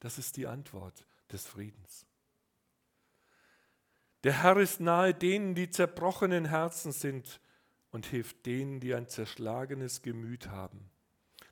Das 0.00 0.18
ist 0.18 0.36
die 0.36 0.48
Antwort 0.48 1.06
des 1.30 1.46
Friedens. 1.46 2.06
Der 4.24 4.42
Herr 4.42 4.56
ist 4.56 4.80
nahe 4.80 5.14
denen, 5.14 5.54
die 5.54 5.70
zerbrochenen 5.70 6.46
Herzen 6.46 6.90
sind 6.90 7.40
und 7.90 8.06
hilft 8.06 8.46
denen, 8.46 8.80
die 8.80 8.94
ein 8.94 9.08
zerschlagenes 9.08 10.02
Gemüt 10.02 10.48
haben. 10.48 10.90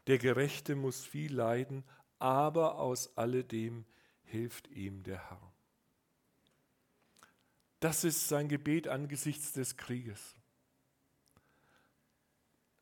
Der 0.07 0.18
Gerechte 0.18 0.77
muss 0.77 1.05
viel 1.05 1.35
leiden, 1.35 1.85
aber 2.18 2.79
aus 2.79 3.16
alledem 3.16 3.85
hilft 4.25 4.68
ihm 4.68 5.03
der 5.03 5.31
Herr. 5.31 5.53
Das 7.81 8.05
ist 8.05 8.29
sein 8.29 8.49
Gebet 8.49 8.88
angesichts 8.88 9.53
des 9.53 9.77
Krieges 9.77 10.35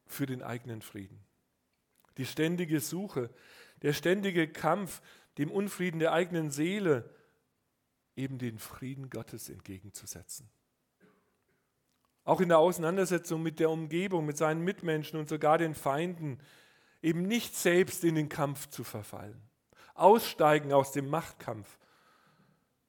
für 0.07 0.27
den 0.27 0.43
eigenen 0.43 0.83
Frieden. 0.83 1.25
Die 2.17 2.27
ständige 2.27 2.81
Suche, 2.81 3.31
der 3.83 3.93
ständige 3.93 4.49
Kampf, 4.49 5.03
dem 5.39 5.51
Unfrieden 5.51 5.99
der 5.99 6.13
eigenen 6.13 6.51
Seele, 6.51 7.11
eben 8.15 8.39
den 8.39 8.59
Frieden 8.59 9.11
Gottes 9.11 9.49
entgegenzusetzen. 9.49 10.49
Auch 12.25 12.41
in 12.41 12.49
der 12.49 12.59
Auseinandersetzung 12.59 13.43
mit 13.43 13.61
der 13.61 13.71
Umgebung, 13.71 14.25
mit 14.25 14.37
seinen 14.37 14.65
Mitmenschen 14.65 15.19
und 15.19 15.29
sogar 15.29 15.59
den 15.59 15.75
Feinden, 15.75 16.41
eben 17.03 17.23
nicht 17.23 17.55
selbst 17.55 18.03
in 18.03 18.15
den 18.15 18.29
Kampf 18.29 18.69
zu 18.69 18.83
verfallen. 18.83 19.41
Aussteigen 19.95 20.73
aus 20.73 20.91
dem 20.93 21.09
Machtkampf 21.09 21.79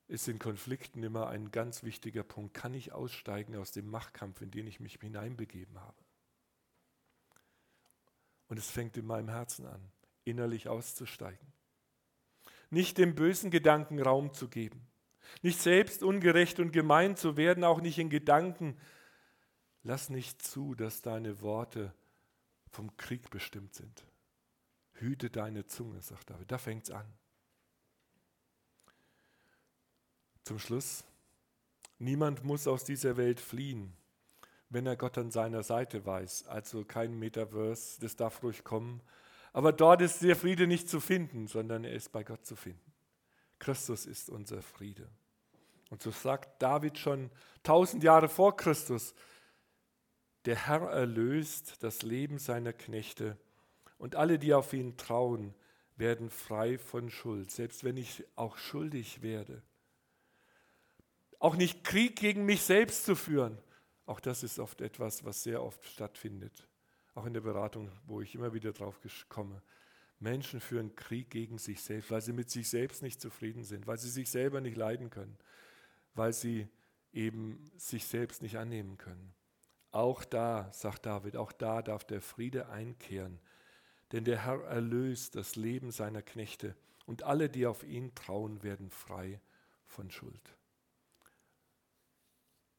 ist 0.07 0.27
in 0.27 0.39
Konflikten 0.39 1.03
immer 1.03 1.27
ein 1.27 1.51
ganz 1.51 1.83
wichtiger 1.83 2.23
Punkt. 2.23 2.53
Kann 2.53 2.73
ich 2.73 2.93
aussteigen 2.93 3.55
aus 3.55 3.71
dem 3.71 3.89
Machtkampf, 3.89 4.41
in 4.41 4.51
den 4.51 4.67
ich 4.67 4.79
mich 4.79 4.99
hineinbegeben 5.01 5.79
habe? 5.81 5.97
Und 8.47 8.57
es 8.57 8.69
fängt 8.69 8.95
in 8.97 9.05
meinem 9.05 9.29
Herzen 9.29 9.65
an, 9.65 9.81
innerlich 10.23 10.69
auszusteigen. 10.69 11.53
Nicht 12.69 12.97
dem 12.97 13.15
bösen 13.15 13.51
Gedanken 13.51 14.01
Raum 14.01 14.33
zu 14.33 14.47
geben. 14.47 14.87
Nicht 15.41 15.59
selbst 15.59 16.03
ungerecht 16.03 16.59
und 16.59 16.71
gemein 16.71 17.15
zu 17.15 17.37
werden, 17.37 17.63
auch 17.63 17.81
nicht 17.81 17.97
in 17.97 18.09
Gedanken. 18.09 18.77
Lass 19.87 20.09
nicht 20.09 20.41
zu, 20.41 20.73
dass 20.73 21.03
deine 21.03 21.41
Worte 21.41 21.93
vom 22.71 22.97
Krieg 22.97 23.29
bestimmt 23.29 23.75
sind. 23.75 24.03
Hüte 24.93 25.29
deine 25.29 25.67
Zunge, 25.67 26.01
sagt 26.01 26.31
David. 26.31 26.51
Da 26.51 26.57
fängt 26.57 26.85
es 26.85 26.91
an. 26.91 27.05
Zum 30.43 30.57
Schluss, 30.57 31.03
niemand 31.99 32.43
muss 32.43 32.65
aus 32.67 32.83
dieser 32.83 33.15
Welt 33.15 33.39
fliehen, 33.39 33.95
wenn 34.69 34.87
er 34.87 34.95
Gott 34.97 35.19
an 35.19 35.29
seiner 35.29 35.61
Seite 35.61 36.03
weiß. 36.03 36.47
Also 36.47 36.83
kein 36.83 37.19
Metaverse, 37.19 38.01
das 38.01 38.15
darf 38.15 38.41
ruhig 38.41 38.63
kommen. 38.63 39.03
Aber 39.53 39.71
dort 39.71 40.01
ist 40.01 40.23
der 40.23 40.35
Friede 40.35 40.65
nicht 40.65 40.89
zu 40.89 40.99
finden, 40.99 41.45
sondern 41.45 41.83
er 41.83 41.93
ist 41.93 42.11
bei 42.11 42.23
Gott 42.23 42.43
zu 42.43 42.55
finden. 42.55 42.91
Christus 43.59 44.07
ist 44.07 44.31
unser 44.31 44.63
Friede. 44.63 45.07
Und 45.91 46.01
so 46.01 46.09
sagt 46.09 46.59
David 46.59 46.97
schon 46.97 47.29
tausend 47.61 48.03
Jahre 48.03 48.29
vor 48.29 48.57
Christus, 48.57 49.13
der 50.45 50.67
Herr 50.67 50.89
erlöst 50.89 51.83
das 51.83 52.01
Leben 52.01 52.37
seiner 52.37 52.73
Knechte 52.73 53.37
und 53.97 54.15
alle, 54.15 54.39
die 54.39 54.53
auf 54.53 54.73
ihn 54.73 54.97
trauen, 54.97 55.53
werden 55.97 56.29
frei 56.29 56.77
von 56.77 57.09
Schuld, 57.09 57.51
selbst 57.51 57.83
wenn 57.83 57.97
ich 57.97 58.23
auch 58.35 58.57
schuldig 58.57 59.21
werde. 59.21 59.61
Auch 61.39 61.55
nicht 61.55 61.83
Krieg 61.83 62.15
gegen 62.15 62.45
mich 62.45 62.63
selbst 62.63 63.05
zu 63.05 63.15
führen, 63.15 63.57
auch 64.05 64.19
das 64.19 64.43
ist 64.43 64.59
oft 64.59 64.81
etwas, 64.81 65.25
was 65.25 65.43
sehr 65.43 65.63
oft 65.63 65.83
stattfindet. 65.85 66.67
Auch 67.15 67.25
in 67.25 67.33
der 67.33 67.41
Beratung, 67.41 67.91
wo 68.05 68.21
ich 68.21 68.35
immer 68.35 68.53
wieder 68.53 68.71
drauf 68.73 68.99
komme. 69.29 69.61
Menschen 70.19 70.59
führen 70.59 70.95
Krieg 70.95 71.29
gegen 71.29 71.57
sich 71.57 71.81
selbst, 71.81 72.11
weil 72.11 72.21
sie 72.21 72.33
mit 72.33 72.49
sich 72.49 72.69
selbst 72.69 73.01
nicht 73.01 73.19
zufrieden 73.19 73.63
sind, 73.63 73.87
weil 73.87 73.97
sie 73.97 74.09
sich 74.09 74.29
selber 74.29 74.61
nicht 74.61 74.77
leiden 74.77 75.09
können, 75.09 75.37
weil 76.13 76.33
sie 76.33 76.67
eben 77.13 77.71
sich 77.77 78.05
selbst 78.05 78.41
nicht 78.41 78.57
annehmen 78.57 78.97
können. 78.97 79.33
Auch 79.95 80.25
da, 80.25 80.69
sagt 80.73 81.05
David, 81.05 81.37
auch 81.37 81.53
da 81.53 81.81
darf 81.81 82.03
der 82.03 82.19
Friede 82.19 82.67
einkehren, 82.67 83.39
denn 84.11 84.25
der 84.25 84.43
Herr 84.43 84.61
erlöst 84.65 85.35
das 85.35 85.55
Leben 85.55 85.89
seiner 85.89 86.21
Knechte 86.21 86.75
und 87.05 87.23
alle, 87.23 87.49
die 87.49 87.65
auf 87.65 87.81
ihn 87.85 88.13
trauen, 88.13 88.61
werden 88.61 88.89
frei 88.89 89.39
von 89.87 90.11
Schuld. 90.11 90.57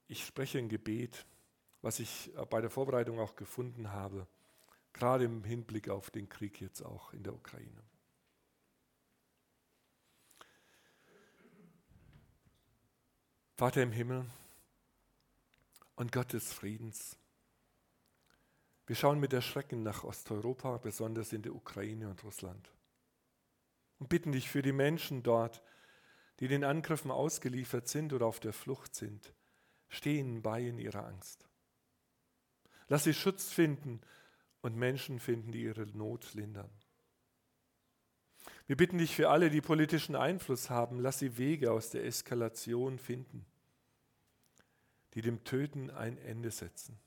Ich 0.09 0.27
spreche 0.27 0.59
ein 0.59 0.69
Gebet, 0.69 1.25
was 1.81 2.01
ich 2.01 2.31
bei 2.51 2.61
der 2.61 2.69
Vorbereitung 2.69 3.19
auch 3.19 3.35
gefunden 3.35 3.93
habe, 3.93 4.27
gerade 4.93 5.25
im 5.25 5.43
Hinblick 5.43 5.89
auf 5.89 6.11
den 6.11 6.29
Krieg 6.29 6.61
jetzt 6.61 6.83
auch 6.83 7.15
in 7.15 7.23
der 7.23 7.33
Ukraine. 7.33 7.83
Vater 13.55 13.83
im 13.83 13.93
Himmel, 13.93 14.27
und 15.97 16.13
Gott 16.13 16.33
des 16.33 16.53
Friedens. 16.53 17.19
Wir 18.87 18.95
schauen 18.95 19.19
mit 19.19 19.33
Erschrecken 19.33 19.83
nach 19.83 20.05
Osteuropa, 20.05 20.77
besonders 20.77 21.33
in 21.33 21.43
der 21.43 21.55
Ukraine 21.55 22.09
und 22.09 22.23
Russland. 22.23 22.71
Und 23.99 24.09
bitten 24.09 24.33
dich 24.33 24.49
für 24.49 24.63
die 24.63 24.73
Menschen 24.73 25.23
dort, 25.23 25.63
die 26.39 26.49
den 26.49 26.65
Angriffen 26.65 27.11
ausgeliefert 27.11 27.89
sind 27.89 28.13
oder 28.13 28.27
auf 28.27 28.39
der 28.39 28.53
Flucht 28.53 28.95
sind, 28.95 29.35
stehen 29.89 30.43
bei 30.43 30.63
in 30.63 30.79
ihrer 30.79 31.07
Angst. 31.07 31.49
Lass 32.89 33.05
sie 33.05 33.15
Schutz 33.15 33.51
finden 33.51 34.01
und 34.61 34.77
Menschen 34.77 35.19
finden, 35.19 35.51
die 35.51 35.63
ihre 35.63 35.87
Not 35.87 36.35
lindern. 36.35 36.71
Wir 38.67 38.77
bitten 38.77 38.99
dich 38.99 39.17
für 39.17 39.31
alle, 39.31 39.51
die 39.51 39.61
politischen 39.61 40.15
Einfluss 40.15 40.71
haben, 40.71 41.01
lass 41.01 41.19
sie 41.19 41.39
Wege 41.39 41.73
aus 41.73 41.91
der 41.91 42.05
Eskalation 42.05 42.99
finden 42.99 43.47
die 45.17 45.23
dem 45.23 45.45
Töten 45.45 45.91
ein 45.91 46.19
Ende 46.19 46.51
setzen. 46.51 46.99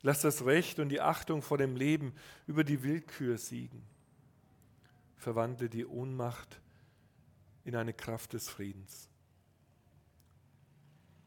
Lass 0.00 0.20
das 0.20 0.44
Recht 0.44 0.80
und 0.80 0.88
die 0.88 1.00
Achtung 1.00 1.40
vor 1.40 1.56
dem 1.56 1.76
Leben 1.76 2.12
über 2.48 2.64
die 2.64 2.82
Willkür 2.82 3.38
siegen. 3.38 3.86
Verwandle 5.14 5.68
die 5.68 5.86
Ohnmacht 5.86 6.60
in 7.62 7.76
eine 7.76 7.94
Kraft 7.94 8.32
des 8.32 8.48
Friedens. 8.48 9.08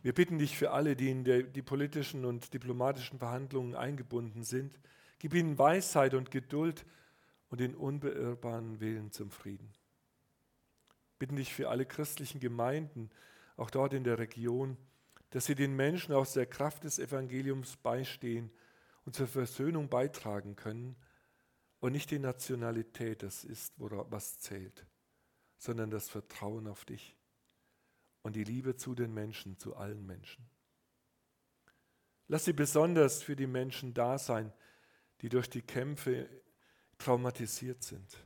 Wir 0.03 0.13
bitten 0.13 0.39
dich 0.39 0.57
für 0.57 0.71
alle, 0.71 0.97
die 0.97 1.09
in 1.09 1.23
der, 1.23 1.43
die 1.43 1.61
politischen 1.61 2.25
und 2.25 2.53
diplomatischen 2.53 3.17
Verhandlungen 3.17 3.75
eingebunden 3.75 4.43
sind, 4.43 4.77
gib 5.19 5.33
ihnen 5.33 5.57
Weisheit 5.57 6.13
und 6.13 6.31
Geduld 6.31 6.85
und 7.47 7.61
den 7.61 7.75
unbeirrbaren 7.75 8.81
Willen 8.81 9.13
zum 9.13 9.31
Frieden. 9.31 9.71
Bitten 11.17 11.37
dich 11.37 11.53
für 11.53 11.69
alle 11.69 11.85
christlichen 11.85 12.41
Gemeinden, 12.41 13.09
auch 13.55 13.69
dort 13.69 13.93
in 13.93 14.03
der 14.03 14.19
Region, 14.19 14.77
dass 15.35 15.47
sie 15.47 15.55
den 15.55 15.75
Menschen 15.75 16.13
aus 16.15 16.31
der 16.31 16.45
Kraft 16.45 16.85
des 16.85 16.97
Evangeliums 16.97 17.75
beistehen 17.75 18.49
und 19.03 19.17
zur 19.17 19.27
Versöhnung 19.27 19.89
beitragen 19.89 20.55
können 20.55 20.95
und 21.81 21.91
nicht 21.91 22.09
die 22.11 22.19
Nationalität, 22.19 23.21
das 23.21 23.43
ist, 23.43 23.73
was 23.77 24.39
zählt, 24.39 24.85
sondern 25.57 25.89
das 25.89 26.07
Vertrauen 26.07 26.67
auf 26.69 26.85
dich. 26.85 27.17
und 28.21 28.37
die 28.37 28.45
Liebe 28.45 28.77
zu 28.77 28.95
den 28.95 29.13
Menschen, 29.13 29.57
zu 29.57 29.75
allen 29.75 30.05
Menschen. 30.05 30.49
Lass 32.29 32.45
sie 32.45 32.53
besonders 32.53 33.21
für 33.21 33.35
die 33.35 33.45
Menschen 33.45 33.93
da 33.93 34.17
sein, 34.17 34.53
die 35.19 35.27
durch 35.27 35.49
die 35.49 35.63
Kämpfe 35.63 36.29
traumatisiert 36.97 37.83
sind. 37.83 38.25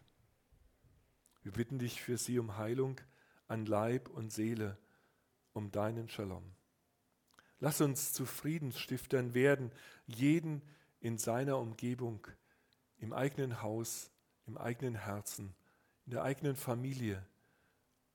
Wir 1.41 1.54
bitten 1.54 1.80
dich 1.80 2.04
für 2.04 2.19
sie 2.19 2.38
um 2.38 2.56
Heilung 2.58 3.02
an 3.48 3.65
Leib 3.65 4.10
und 4.10 4.32
Seele, 4.32 4.78
um 5.54 5.72
deinen 5.72 6.08
Shalom. 6.08 6.54
Lass 7.60 7.82
uns 7.82 8.13
zu 8.13 8.26
Friedensstiftern 8.26 9.34
werden, 9.34 9.72
jeden 10.08 10.62
in 11.02 11.17
seiner 11.17 11.58
Umgebung, 11.58 12.26
im 12.98 13.13
eigenen 13.13 13.62
Haus, 13.62 14.12
im 14.45 14.58
eigenen 14.58 14.95
Herzen, 14.95 15.54
in 16.06 16.13
der 16.13 16.24
eigenen 16.24 16.56
Familie 16.56 17.26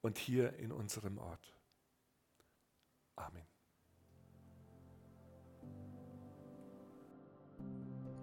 und 0.01 0.19
hier 0.19 0.55
in 0.59 0.73
unserem 0.73 1.19
Ort. 1.19 1.55
Amen. 3.17 3.47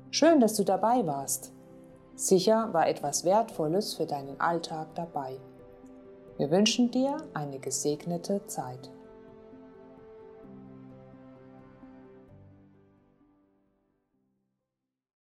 Schön, 0.10 0.40
dass 0.40 0.56
du 0.56 0.64
dabei 0.64 1.06
warst. 1.06 1.54
Sicher 2.16 2.74
war 2.74 2.88
etwas 2.88 3.24
Wertvolles 3.24 3.94
für 3.94 4.06
deinen 4.06 4.40
Alltag 4.40 4.94
dabei. 4.96 5.40
Wir 6.38 6.52
wünschen 6.52 6.92
dir 6.92 7.18
eine 7.34 7.60
gesegnete 7.60 8.46
Zeit. 8.48 8.92